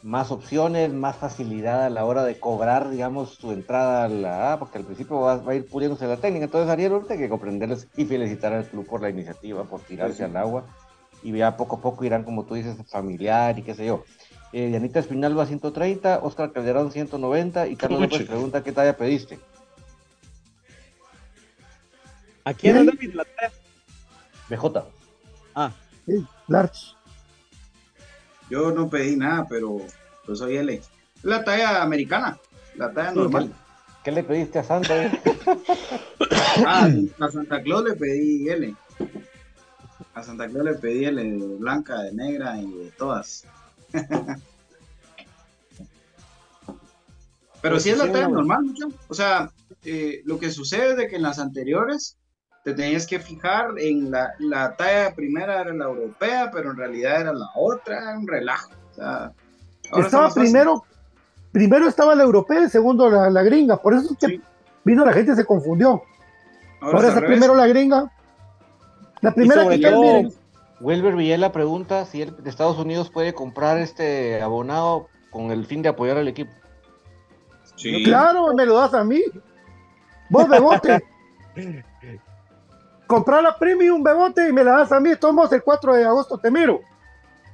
[0.03, 4.59] más opciones, más facilidad a la hora de cobrar, digamos, tu entrada a la A,
[4.59, 6.45] porque al principio va, a ir puliéndose la técnica.
[6.45, 10.25] Entonces, Ariel, ahorita hay que comprenderles y felicitar al club por la iniciativa, por tirarse
[10.25, 10.65] al agua.
[11.23, 14.03] Y ya poco a poco irán, como tú dices, familiar y qué sé yo.
[14.51, 19.39] Eh, Dianita Espinalba 130, Oscar Calderón 190 y Carlos López pregunta qué talla pediste.
[22.43, 23.13] ¿A quién es David?
[23.13, 23.25] La
[24.49, 24.85] BJ.
[25.55, 25.71] Ah.
[26.05, 26.95] Sí, Larch.
[28.49, 29.77] Yo no pedí nada, pero
[30.25, 30.81] pues soy L.
[31.23, 32.37] La talla americana,
[32.75, 33.53] la talla normal.
[34.03, 34.93] ¿Qué le pediste a Santa?
[36.67, 38.75] ah, a Santa Claus le pedí L.
[40.13, 43.45] A Santa Claus le pedí L de blanca, de negra y de todas.
[47.61, 48.89] Pero si es la talla normal, mucho.
[49.07, 49.49] O sea,
[49.85, 52.17] eh, lo que sucede es de que en las anteriores
[52.63, 57.21] te tenías que fijar en la, la talla primera era la europea, pero en realidad
[57.21, 58.71] era la otra, era un relajo.
[59.97, 60.83] estaba primero,
[61.51, 64.41] primero estaba la europea y segundo la, gringa, por eso es que
[64.83, 66.03] vino la gente se confundió.
[66.81, 68.11] Ahora, es primero la gringa.
[69.23, 70.29] La primera que todo,
[70.81, 75.81] Wilber Villela pregunta si el de Estados Unidos puede comprar este abonado con el fin
[75.81, 76.51] de apoyar al equipo.
[77.75, 78.03] Sí.
[78.03, 79.21] Claro, me lo das a mí.
[80.29, 81.03] Vos de bote.
[83.07, 85.15] comprar la premium, Bebote, y me la das a mí.
[85.15, 86.81] Tomos el 4 de agosto, te miro.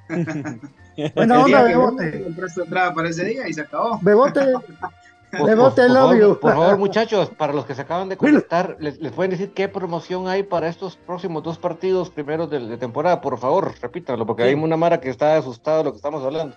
[1.16, 2.24] Buena onda, Bebote.
[2.24, 4.00] Compraste entrada para ese día y se acabó.
[4.02, 4.42] Bebote.
[5.32, 6.40] Bebote, por, love you.
[6.40, 10.28] Por favor, muchachos, para los que se acaban de conectar, les, pueden decir qué promoción
[10.28, 13.22] hay para estos próximos dos partidos primeros de, temporada.
[13.22, 16.56] Por favor, repítanlo, porque hay una Mara que está asustada de lo que estamos hablando.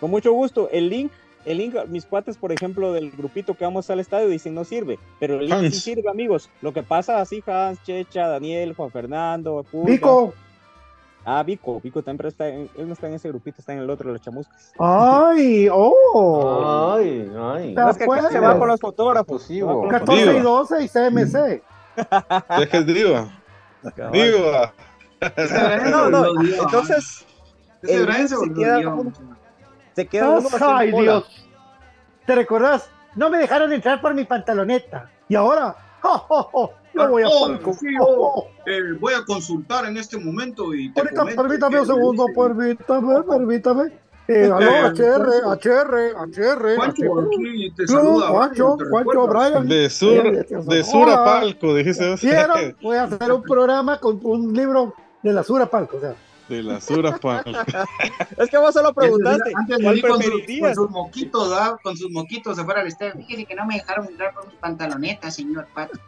[0.00, 0.68] Con mucho gusto.
[0.70, 1.12] El link
[1.44, 4.98] el link, mis cuates, por ejemplo, del grupito que vamos al estadio, dicen no sirve,
[5.20, 6.48] pero el link sí sirve, amigos.
[6.62, 10.32] Lo que pasa así, Hans, Checha, Daniel, Juan Fernando, Vico.
[11.24, 14.10] Ah, Vico, Vico también está, él no está en ese grupito, está en el otro,
[14.12, 14.72] los chamuscas.
[14.78, 16.94] Ay, oh.
[16.96, 17.74] Ay, ay.
[17.90, 19.42] Es que se va con los fotógrafos.
[19.42, 19.60] Sí,
[19.90, 21.62] 14 y 12 y CMC.
[22.60, 23.28] es que es diva.
[24.12, 24.74] Diva.
[25.90, 27.24] no, no, entonces
[27.82, 29.12] Ese el Brian se se queda uno-
[29.94, 30.92] se queda uno haciendo Ay.
[30.92, 31.48] Dios.
[32.26, 32.90] ¿Te recordás?
[33.14, 35.10] No me dejaron entrar por mi pantaloneta.
[35.28, 36.72] Y ahora, ¡oh, oh, oh!
[36.94, 37.86] Yo voy a Oh, sí,
[38.66, 43.92] eh, voy a consultar en este momento y te Ahorita, permítame un segundo, permítame, permítame.
[44.26, 46.76] Eh, aló, Eh, HR, HR, HR.
[46.76, 47.84] Juancho, aquí te.
[49.28, 49.68] Brian.
[49.68, 52.14] De sur, Eh, de sur a palco, dijiste.
[52.22, 52.74] ¿Vieron?
[52.82, 55.98] Voy a hacer un programa con un libro de la Sura Palco.
[55.98, 56.14] O sea,
[56.48, 57.50] De la sur a palco.
[58.38, 61.76] Es que vos solo preguntaste, Antes de ¿cuál ir con, sus- con moquitos, ¿ah?
[61.82, 63.14] con sus moquitos se fuera al estadio.
[63.16, 65.98] Fíjese que no me dejaron entrar por mi pantaloneta, señor Pato.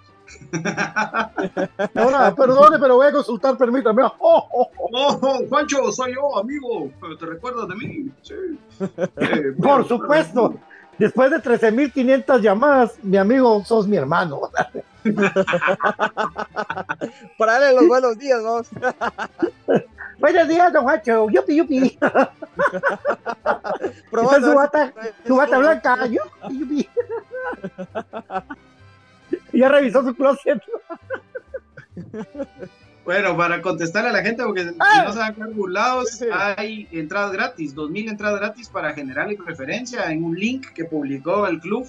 [1.95, 4.03] ahora, perdone, pero voy a consultar, permítame.
[4.05, 4.91] Oh, oh, oh.
[4.93, 6.91] Oh, Juancho, soy yo, amigo.
[7.18, 8.11] ¿Te recuerdas de mí?
[8.22, 8.35] Sí.
[9.16, 10.55] Eh, Por supuesto.
[10.99, 14.51] Después de 13.500 llamadas, mi amigo, sos mi hermano.
[17.39, 18.68] Para darle los buenos días, vamos.
[20.18, 21.29] Buenos días, don Juancho.
[21.29, 21.99] Yupi, yupi.
[24.11, 24.93] Probando su bata,
[25.27, 26.07] su bata blanca.
[26.07, 26.89] Yupi, yupi.
[29.57, 30.63] Ya revisó su closet.
[33.05, 35.05] Bueno, para contestarle a la gente, porque si Ah.
[35.07, 40.25] no se van burlados, hay entradas gratis, 2.000 entradas gratis para general y preferencia en
[40.25, 41.87] un link que publicó el club.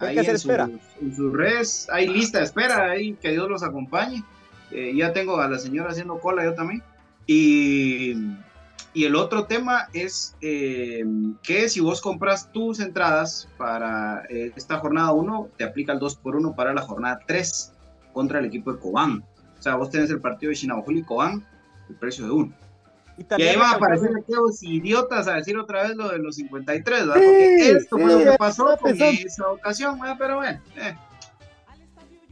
[0.00, 0.66] Ahí en, espera.
[0.66, 4.22] sus, en sus redes, hay lista de espera, ahí que Dios los acompañe.
[4.70, 6.82] Eh, ya tengo a la señora haciendo cola, yo también.
[7.26, 8.14] Y,
[8.94, 11.02] y el otro tema es eh,
[11.42, 16.16] que si vos compras tus entradas para eh, esta jornada 1, te aplica el 2
[16.16, 17.72] por 1 para la jornada 3
[18.12, 19.24] contra el equipo de Cobán.
[19.58, 21.44] O sea, vos tenés el partido de Chinabajul y Cobán,
[21.88, 22.52] el precio de uno.
[23.18, 26.36] Y Y ahí van a aparecer aquellos idiotas a decir otra vez lo de los
[26.36, 27.14] 53, ¿verdad?
[27.14, 30.16] Sí, Porque esto fue lo que pasó con esa ocasión, ¿verdad?
[30.18, 30.60] pero bueno.
[30.76, 30.96] eh.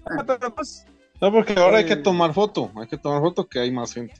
[0.06, 0.84] Ah, pues,
[1.20, 2.70] No, porque ahora hay que El- tomar foto.
[2.76, 4.14] Hay que tomar foto que hay más gente.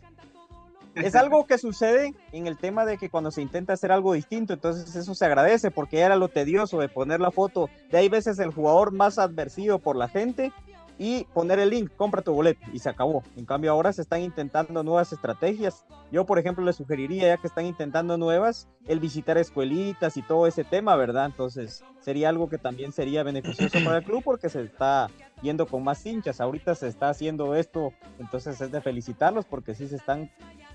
[0.94, 4.52] Es algo que sucede en el tema de que cuando se intenta hacer algo distinto,
[4.52, 7.68] entonces eso se agradece porque era lo tedioso de poner la foto.
[7.90, 10.52] De ahí veces el jugador más adversivo por la gente
[10.98, 13.22] y poner el link, compra tu boleto y se acabó.
[13.36, 15.84] En cambio ahora se están intentando nuevas estrategias.
[16.10, 20.46] Yo, por ejemplo, le sugeriría, ya que están intentando nuevas, el visitar escuelitas y todo
[20.46, 21.26] ese tema, ¿verdad?
[21.26, 25.08] Entonces sería algo que también sería beneficioso para el club porque se está
[25.42, 26.40] yendo con más hinchas.
[26.40, 30.30] Ahorita se está haciendo esto, entonces es de felicitarlos porque sí se están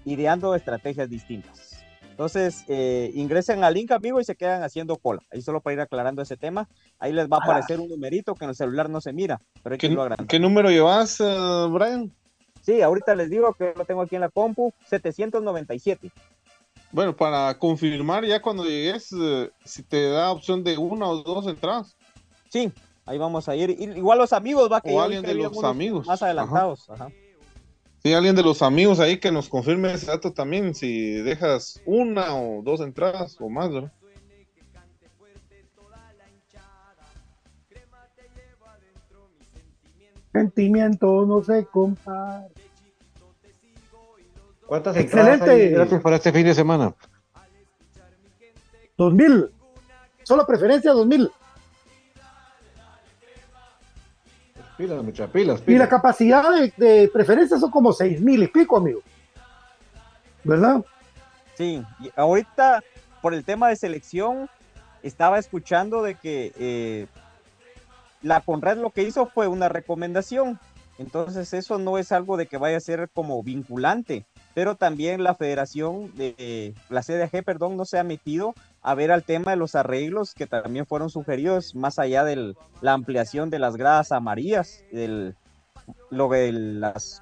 [0.07, 1.73] ideando estrategias distintas.
[2.09, 5.21] Entonces, eh, ingresen al link, amigo, y se quedan haciendo cola.
[5.31, 6.67] Ahí solo para ir aclarando ese tema.
[6.97, 9.73] Ahí les va a aparecer un numerito que en el celular no se mira, pero
[9.73, 10.27] hay que ¿Qué, irlo agrandando.
[10.27, 12.11] qué número llevas, eh, Brian?
[12.63, 16.11] Sí, ahorita les digo que lo tengo aquí en la compu, 797.
[16.91, 21.45] Bueno, para confirmar ya cuando llegues, eh, si te da opción de una o dos
[21.45, 21.95] entradas.
[22.49, 22.71] Sí,
[23.05, 23.69] ahí vamos a ir.
[23.69, 26.07] Igual los amigos, va que O alguien de los amigos.
[26.07, 26.89] Más adelantados.
[26.89, 27.09] Ajá.
[27.99, 32.35] Si alguien de los amigos ahí que nos confirme ese dato también, si dejas una
[32.35, 33.91] o dos entradas o más, ¿verdad?
[40.31, 42.47] Sentimiento no se compara.
[44.67, 45.49] ¿Cuántas Excelente.
[45.49, 46.93] hay gratis para este fin de semana?
[48.97, 49.49] 2000.
[50.23, 51.31] Solo preferencia 2000.
[54.78, 59.01] Pilas, muchas pilas, Y la capacidad de, de preferencia son como 6000 y pico, amigo.
[60.43, 60.86] ¿Verdad?
[61.55, 62.84] Sí, y ahorita
[63.21, 64.49] por el tema de selección
[65.01, 67.07] estaba escuchando de que eh,
[68.21, 70.59] la Conrad lo que hizo fue una recomendación.
[70.99, 74.25] Entonces eso no es algo de que vaya a ser como vinculante,
[74.55, 78.55] pero también la federación de eh, la CDG, perdón, no se ha metido
[78.88, 82.93] a ver al tema de los arreglos que también fueron sugeridos más allá de la
[82.93, 85.35] ampliación de las gradas amarillas, del,
[86.09, 87.21] lo de las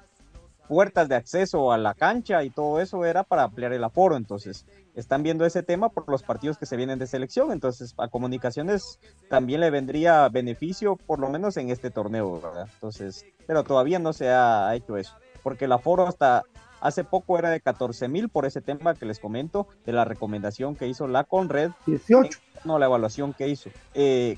[0.68, 4.16] puertas de acceso a la cancha y todo eso era para ampliar el aforo.
[4.16, 4.64] Entonces,
[4.94, 7.50] están viendo ese tema por los partidos que se vienen de selección.
[7.50, 12.68] Entonces, a comunicaciones también le vendría beneficio, por lo menos en este torneo, ¿verdad?
[12.74, 16.44] Entonces, pero todavía no se ha hecho eso, porque el aforo hasta
[16.80, 20.76] hace poco era de 14 mil por ese tema que les comento, de la recomendación
[20.76, 22.38] que hizo la Conred 18.
[22.64, 23.70] no, la evaluación que hizo.
[23.94, 24.36] Eh,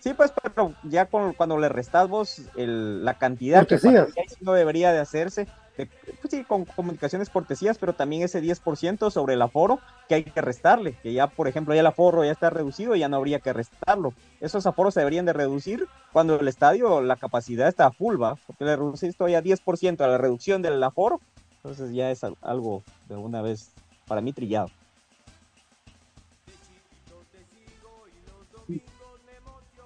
[0.00, 4.08] sí, pues, pero ya con- cuando le restas vos el- la cantidad que Cortesías.
[4.28, 9.10] sí no debería de hacerse, de- pues sí, con comunicaciones cortesías, pero también ese 10%
[9.12, 9.78] sobre el aforo
[10.08, 12.98] que hay que restarle, que ya, por ejemplo, ya el aforo ya está reducido y
[13.00, 14.12] ya no habría que restarlo.
[14.40, 18.36] Esos aforos se deberían de reducir cuando el estadio, la capacidad está a full, ¿va?
[18.46, 21.20] Porque le reducís todavía 10% a la reducción del aforo,
[21.58, 23.70] entonces ya es al- algo de una vez
[24.06, 24.70] para mí trillado.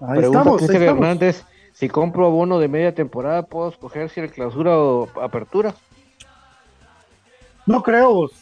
[0.00, 1.02] Ahí Pregunta estamos, ahí Cristian estamos.
[1.04, 5.74] Hernández, si compro abono de media temporada, ¿puedo escoger si el clausura o apertura?
[7.66, 8.12] No creo.
[8.12, 8.32] vos.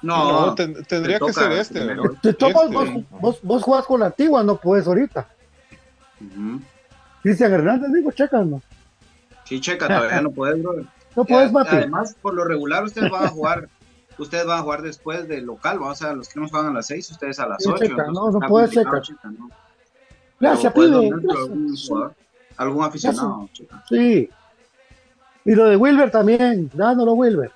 [0.00, 1.78] No, tendría que ser este.
[1.80, 2.52] este.
[3.20, 5.28] Vos, vos, jugás con la antigua, no puedes ahorita.
[7.22, 8.60] Cristian Hernández, digo, checa, ¿no?
[9.44, 10.84] Sí, checa, todavía no puedes, bro.
[11.16, 11.76] No puedes, Mati.
[11.76, 13.68] Además, por lo regular, ustedes van a jugar
[14.18, 16.86] ustedes van a jugar después del local, vamos a los que nos juegan a las
[16.86, 17.84] 6, ustedes a las 8.
[18.12, 18.86] no, no puede ser.
[20.40, 21.10] Gracias, pibe.
[22.56, 23.48] Algún, aficionado.
[23.88, 24.28] Sí.
[25.44, 27.50] Y lo de Wilber también, dándolo Wilber.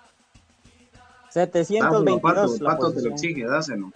[1.30, 2.20] 722.
[2.20, 3.92] Pato, Pato te lo exige, dáselo.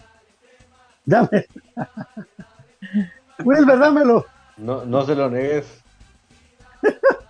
[1.05, 1.47] Dame.
[3.43, 4.25] Wilber, dámelo.
[4.57, 5.81] No, no se lo negues.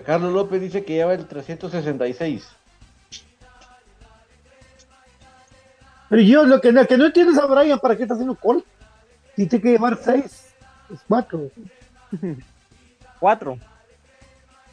[0.00, 2.48] Carlos López dice que lleva el 366.
[6.08, 8.64] Pero yo lo que, que no entiendo es a Brian para qué está haciendo call.
[9.34, 10.54] Tiene que llevar seis.
[10.92, 11.50] Es cuatro.
[13.18, 13.56] Cuatro.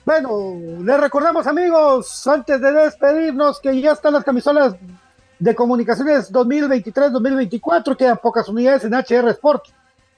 [0.04, 4.76] Bueno, les recordamos amigos, antes de despedirnos, que ya están las camisolas
[5.38, 9.66] de comunicaciones 2023-2024, quedan pocas unidades en HR Sport.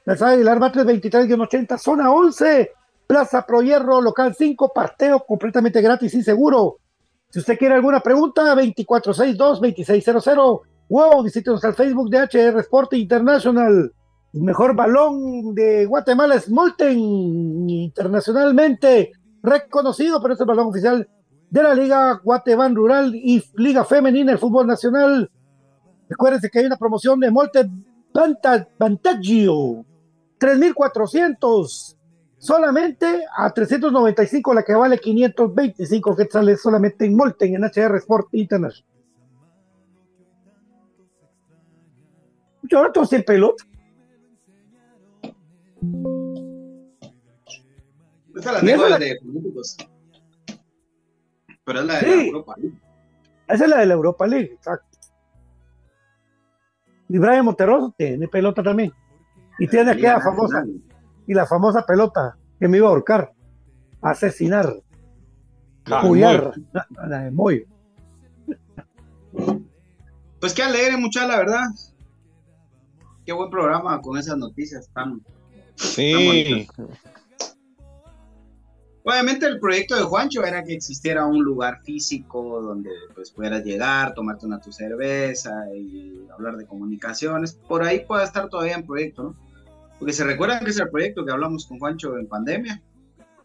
[0.06, 2.72] La sabe Aguilar Batres 23-80, zona 11,
[3.12, 6.78] Plaza Pro Hierro, local 5, parteo completamente gratis y seguro.
[7.30, 13.94] Si usted quiere alguna pregunta, 2462-2600, wow, visítenos al Facebook de HR Sport International.
[14.34, 19.12] El mejor balón de Guatemala es Molten, internacionalmente
[19.44, 21.06] reconocido, pero es el balón oficial
[21.50, 25.30] de la Liga Guatemala Rural y Liga Femenina, el fútbol nacional.
[26.08, 27.86] Recuérdense que hay una promoción de Molten
[28.80, 29.86] Vantaggio,
[30.38, 31.98] 3400
[32.42, 38.30] solamente a 395, la que vale 525 que sale solamente en Molten en HR Sport
[38.32, 38.90] International.
[42.64, 43.64] Yo ahora estoy sin pelota.
[48.36, 48.98] Esta la tengo la...
[48.98, 49.78] de políticos.
[51.64, 52.78] Pero es la de la Europa League.
[53.48, 54.98] Esa es la de la Europa League, exacto.
[57.08, 58.92] Y Brian Monterroso tiene pelota también.
[59.60, 60.66] Y tiene aquella famosa.
[61.32, 63.32] Y la famosa pelota que me iba a ahorcar,
[64.02, 64.76] asesinar,
[65.86, 66.52] apoyar,
[67.08, 67.64] la de Moyo.
[70.42, 71.64] Pues qué alegre, mucha la verdad.
[73.26, 75.22] Qué buen programa con esas noticias tan.
[75.76, 76.68] Sí.
[79.06, 84.14] Obviamente el proyecto de Juancho era que existiera un lugar físico donde pues pudieras llegar,
[84.14, 87.54] tomarte una tu cerveza y hablar de comunicaciones.
[87.54, 89.51] Por ahí puede estar todavía en proyecto, ¿no?
[90.02, 92.82] Porque se recuerdan que es el proyecto que hablamos con Juancho en pandemia.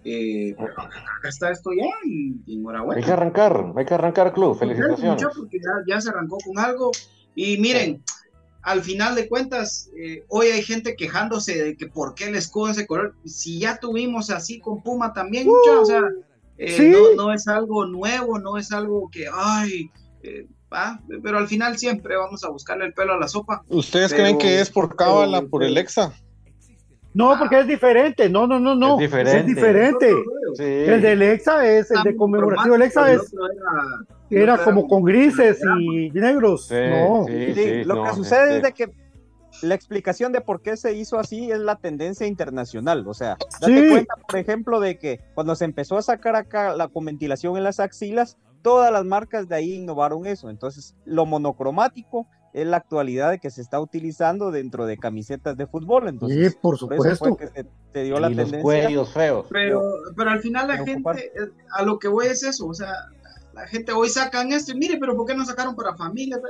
[0.05, 2.99] Eh, acá está esto ya y, enhorabuena.
[2.99, 5.23] Hay que arrancar, hay que arrancar club, felicitaciones.
[5.37, 6.93] porque ya, se arrancó con algo.
[7.35, 8.03] Y miren,
[8.63, 12.71] al final de cuentas, eh, hoy hay gente quejándose de que por qué el escudo
[12.71, 16.05] ese color, si ya tuvimos así con Puma también, o sea,
[16.57, 19.91] eh, no, es algo nuevo, no es algo que, ay,
[20.23, 20.47] eh,
[21.23, 23.63] pero al final siempre vamos a buscarle el pelo a la sopa.
[23.69, 26.15] ¿Ustedes creen que es por cábala, por el EXA?
[27.17, 29.39] No, porque es diferente, no, no, no, no, es diferente.
[29.39, 30.13] Es diferente.
[30.59, 33.35] El del EXA es, el de conmemorativo, el EXA es
[34.29, 36.71] era como con grises y negros.
[36.71, 37.25] no.
[37.85, 38.91] lo que sucede es de que
[39.63, 43.09] la explicación de por qué se hizo así es la tendencia internacional.
[43.09, 46.89] O sea, date cuenta, por ejemplo, de que cuando se empezó a sacar acá la
[46.89, 50.51] con ventilación en las axilas, todas las marcas de ahí innovaron eso.
[50.51, 52.27] Entonces, lo monocromático
[52.57, 56.09] es la actualidad de que se está utilizando dentro de camisetas de fútbol.
[56.09, 57.37] Entonces, sí, por supuesto.
[57.37, 57.49] que
[57.93, 58.63] se, dio la tendencia.
[58.63, 59.47] cuellos feos.
[59.51, 59.83] Pero,
[60.17, 62.95] pero al final la gente, eh, a lo que voy es eso, o sea,
[63.53, 66.41] la gente hoy sacan esto y mire, pero ¿por qué no sacaron para familia?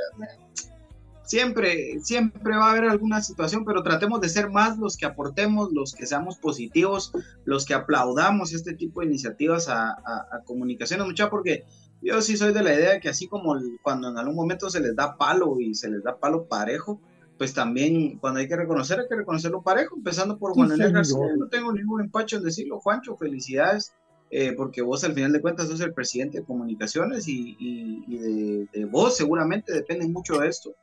[1.25, 5.73] Siempre, siempre va a haber alguna situación, pero tratemos de ser más los que aportemos,
[5.73, 7.11] los que seamos positivos,
[7.45, 11.65] los que aplaudamos este tipo de iniciativas a, a, comunicaciones, mucha, porque
[12.03, 14.81] yo sí soy de la idea de que así como cuando en algún momento se
[14.81, 17.01] les da palo y se les da palo parejo,
[17.39, 21.19] pues también cuando hay que reconocer, hay que reconocerlo parejo, empezando por Juan García.
[21.37, 23.93] No tengo ningún empacho en decirlo, Juancho, felicidades
[24.31, 29.17] eh, porque vos al final de cuentas sos el presidente de comunicaciones y, de, vos
[29.17, 30.75] seguramente depende mucho de esto.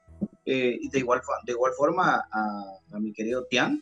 [0.45, 3.81] Eh, y de igual, de igual forma a, mi querido Tian,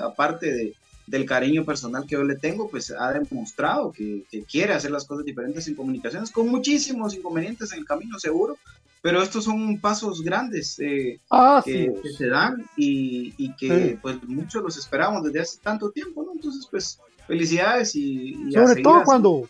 [0.00, 0.74] aparte de,
[1.12, 5.26] del cariño personal que yo le tengo, pues ha demostrado que, quiere hacer las cosas
[5.26, 8.56] diferentes en comunicaciones, con muchísimos inconvenientes en el camino seguro,
[9.02, 14.78] pero estos son pasos grandes eh, ah, que, se dan y, que pues muchos los
[14.78, 16.32] esperamos desde hace tanto tiempo, ¿no?
[16.32, 19.46] Entonces, pues felicidades y, sobre todo cuando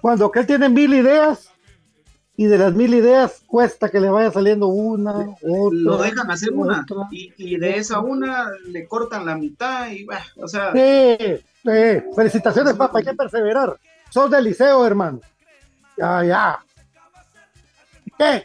[0.00, 1.50] cuando él tiene mil ideas
[2.36, 5.12] y de las mil ideas cuesta que le vaya saliendo una
[5.42, 10.06] otra lo dejan hacer una y, de esa una le cortan la mitad y
[10.36, 11.42] o sea sí,
[12.14, 13.76] felicitaciones papá hay que perseverar
[14.10, 15.20] sos del liceo hermano
[15.96, 16.58] ya ya
[18.18, 18.44] ¿Qué?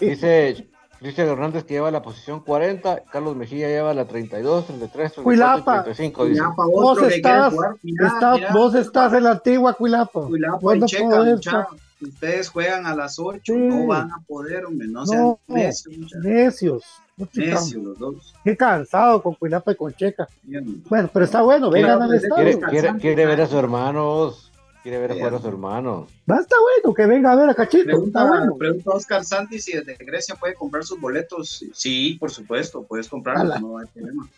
[0.00, 0.68] Dice
[1.02, 5.82] Cristian Hernández que lleva la posición 40, Carlos Mejía lleva la 32, 33, 34 Cuilapa.
[5.82, 6.26] 35.
[6.26, 6.40] Dice.
[6.40, 7.74] Cuilapa, Vos estás, jugar.
[7.82, 10.20] Mira, está- mira, vos estás en la antigua Cuilapa.
[10.28, 11.66] Cuilapa y Checa,
[12.02, 13.58] Ustedes juegan a las 8, Sí.
[13.58, 16.18] no van a poder, hombre, no sean No, necios, mucha.
[16.18, 16.84] necios.
[17.16, 18.34] Mucho Necios los dos.
[18.42, 20.26] Qué cansado con Cuilapa y con Checa.
[20.42, 20.82] Bien.
[20.88, 22.58] Bueno, pero está bueno, vengan al Quiere- estadio.
[22.60, 24.48] Quiere, quiere, quiere ver a sus hermanos.
[24.82, 26.08] Quiere ver a jugar a sus hermanos.
[26.28, 27.84] Va, está bueno que venga a ver a Cachito.
[27.84, 28.56] Pregunta, Está bueno.
[28.56, 31.64] pregunta a Oscar Santi si desde Grecia puede comprar sus boletos.
[31.72, 33.60] Sí, por supuesto, puedes comprarlos, Ala.
[33.60, 34.28] no hay problema.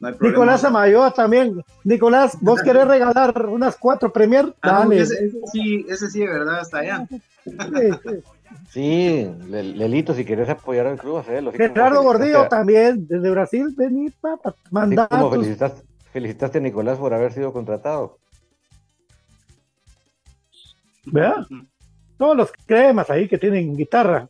[0.00, 0.38] No hay problema.
[0.38, 1.62] Nicolás Amayoa también.
[1.84, 5.00] Nicolás, vos querés regalar unas cuatro Premier, Ah, no, dale.
[5.00, 7.06] ese, ese sí, ese sí, de verdad, está allá.
[7.44, 7.52] Sí,
[8.02, 8.10] sí.
[8.70, 11.52] Sí, Le- Lelito, si quieres apoyar al club, hacelo.
[11.52, 15.82] Gerardo Gordillo también, desde Brasil, vení, papá, así mandá como felicitaste,
[16.12, 18.18] felicitaste a Nicolás por haber sido contratado.
[21.06, 21.46] ¿verdad?
[22.18, 24.28] Todos los cremas ahí que tienen guitarra.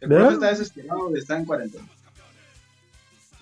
[0.00, 1.84] El profe está desesperado de estar en cuarentena.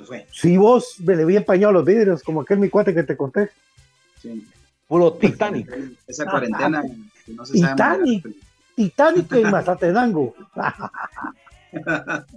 [0.09, 0.27] Fue.
[0.33, 3.51] Si vos me le vi empañado los vidrios, como aquel mi cuate que te conté.
[4.23, 4.49] Sí.
[4.87, 5.71] Puro Titanic.
[6.07, 6.83] Esa cuarentena
[7.27, 8.25] que no se sabe Titanic.
[8.25, 8.43] manejar.
[8.75, 10.35] Titanic en Mazatenango.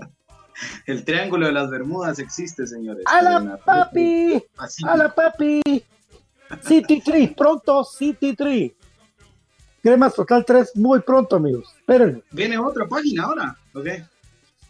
[0.85, 3.05] El triángulo de las Bermudas existe, señores.
[3.07, 4.43] ¡A la papi!
[4.85, 5.61] ¡A la papi!
[6.61, 8.69] City 3, pronto City 3.
[9.81, 11.73] Cremas Total 3 muy pronto, amigos.
[11.79, 12.21] Espérenme.
[12.31, 13.57] Viene otra página ahora.
[13.73, 13.87] Ok.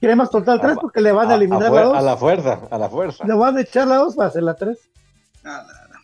[0.01, 1.97] Cremas Total 3 A- porque le van a A, eliminar a la fuer- 2.
[1.97, 3.25] a la fuerza, a la fuerza.
[3.25, 4.77] Le van a echar la 2 para hacer la 3.
[5.45, 6.01] Ah, la- la-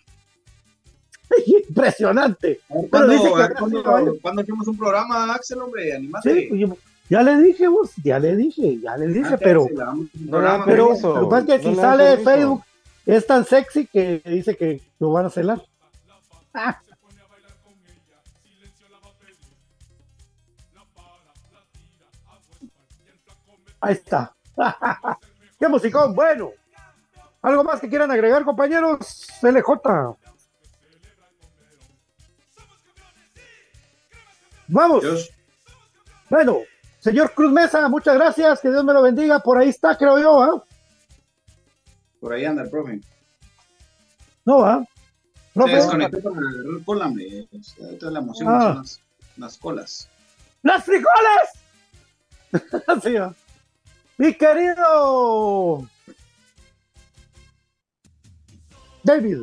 [1.68, 2.62] Impresionante.
[2.70, 5.94] A ver, Pero ¿Cuándo, dice que- a ver, ¿cuándo- cuándo hacemos un programa, Axel, hombre?
[5.96, 6.34] Animate.
[6.34, 6.78] Sí, pues yo-
[7.10, 11.20] ya le dije vos, ya le dije, ya le dije, pero, Axel, No pero lo
[11.22, 12.18] que pasa es que no si sale de.
[12.18, 12.64] Facebook
[13.06, 15.62] es tan sexy que dice que lo van a celar.
[16.54, 16.80] Ah.
[23.82, 24.36] Ahí está.
[25.60, 26.16] ¡Qué musicón!
[26.16, 26.52] Bueno.
[27.42, 29.28] ¿Algo más que quieran agregar, compañeros?
[29.42, 30.18] LJ.
[34.68, 35.02] Vamos.
[35.02, 35.30] Dios.
[36.30, 36.58] Bueno,
[37.00, 38.60] señor Cruz Mesa, muchas gracias.
[38.60, 39.40] Que Dios me lo bendiga.
[39.40, 40.64] Por ahí está, creo yo, ¿ah?
[42.20, 43.00] Por ahí anda el profe.
[44.46, 44.84] No, ¿ah?
[44.84, 47.48] Se Profe, desconectó para agarrar cola, hombre.
[47.52, 48.62] Esta es la emoción, Ah.
[48.62, 49.02] son las,
[49.38, 50.10] las colas.
[50.62, 51.50] ¡Las frijoles!
[52.88, 53.34] Así va.
[54.18, 55.88] Mi querido
[59.04, 59.38] David.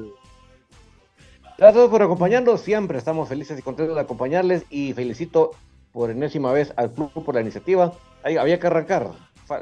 [1.56, 2.60] Gracias por acompañarnos.
[2.60, 4.64] Siempre estamos felices y contentos de acompañarles.
[4.70, 5.52] Y felicito
[5.92, 7.92] por enésima vez al club por la iniciativa.
[8.24, 9.12] Ahí había que arrancar.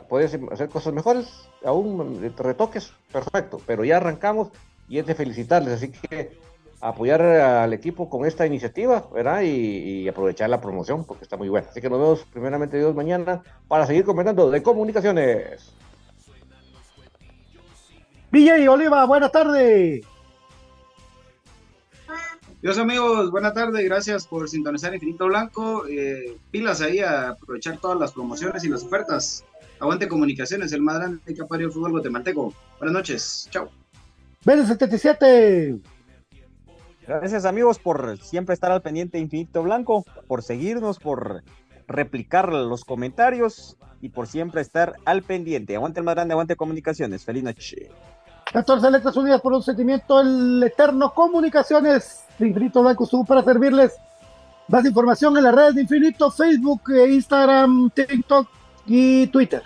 [0.08, 1.28] Podías hacer cosas mejores,
[1.64, 3.60] aún retoques, perfecto.
[3.66, 4.48] Pero ya arrancamos
[4.88, 5.74] y es de felicitarles.
[5.74, 6.38] Así que
[6.82, 9.42] apoyar al equipo con esta iniciativa, ¿verdad?
[9.42, 11.68] Y, y aprovechar la promoción porque está muy buena.
[11.70, 15.72] Así que nos vemos primeramente Dios mañana para seguir comentando de comunicaciones.
[18.32, 20.02] DJ Oliva, buena tarde.
[22.62, 25.84] Dios amigos, buena tarde, gracias por sintonizar Infinito Blanco.
[25.88, 29.44] Eh, pilas ahí a aprovechar todas las promociones y las ofertas.
[29.78, 32.54] Aguante Comunicaciones, el más grande que ha parido el fútbol guatemalteco.
[32.78, 33.68] Buenas noches, chao.
[34.44, 35.80] Vélez 77.
[37.20, 41.42] Gracias amigos por siempre estar al pendiente Infinito Blanco, por seguirnos, por
[41.86, 45.76] replicar los comentarios y por siempre estar al pendiente.
[45.76, 47.22] Aguante el más grande, aguante comunicaciones.
[47.22, 47.90] Feliz noche.
[48.50, 53.92] 14 letras unidas por un sentimiento, el eterno Comunicaciones Infinito Blanco estuvo para servirles.
[54.68, 58.48] Más información en las redes de Infinito, Facebook, eh, Instagram, TikTok
[58.86, 59.62] y Twitter.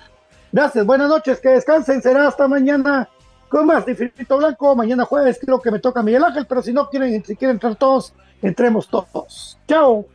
[0.50, 3.08] Gracias, buenas noches, que descansen, será hasta mañana
[3.48, 3.94] con más de
[4.36, 4.74] Blanco.
[4.76, 7.76] Mañana jueves creo que me toca Miguel Ángel, pero si no quieren, si quieren entrar
[7.76, 8.12] todos,
[8.42, 9.58] entremos todos.
[9.66, 10.06] Chao.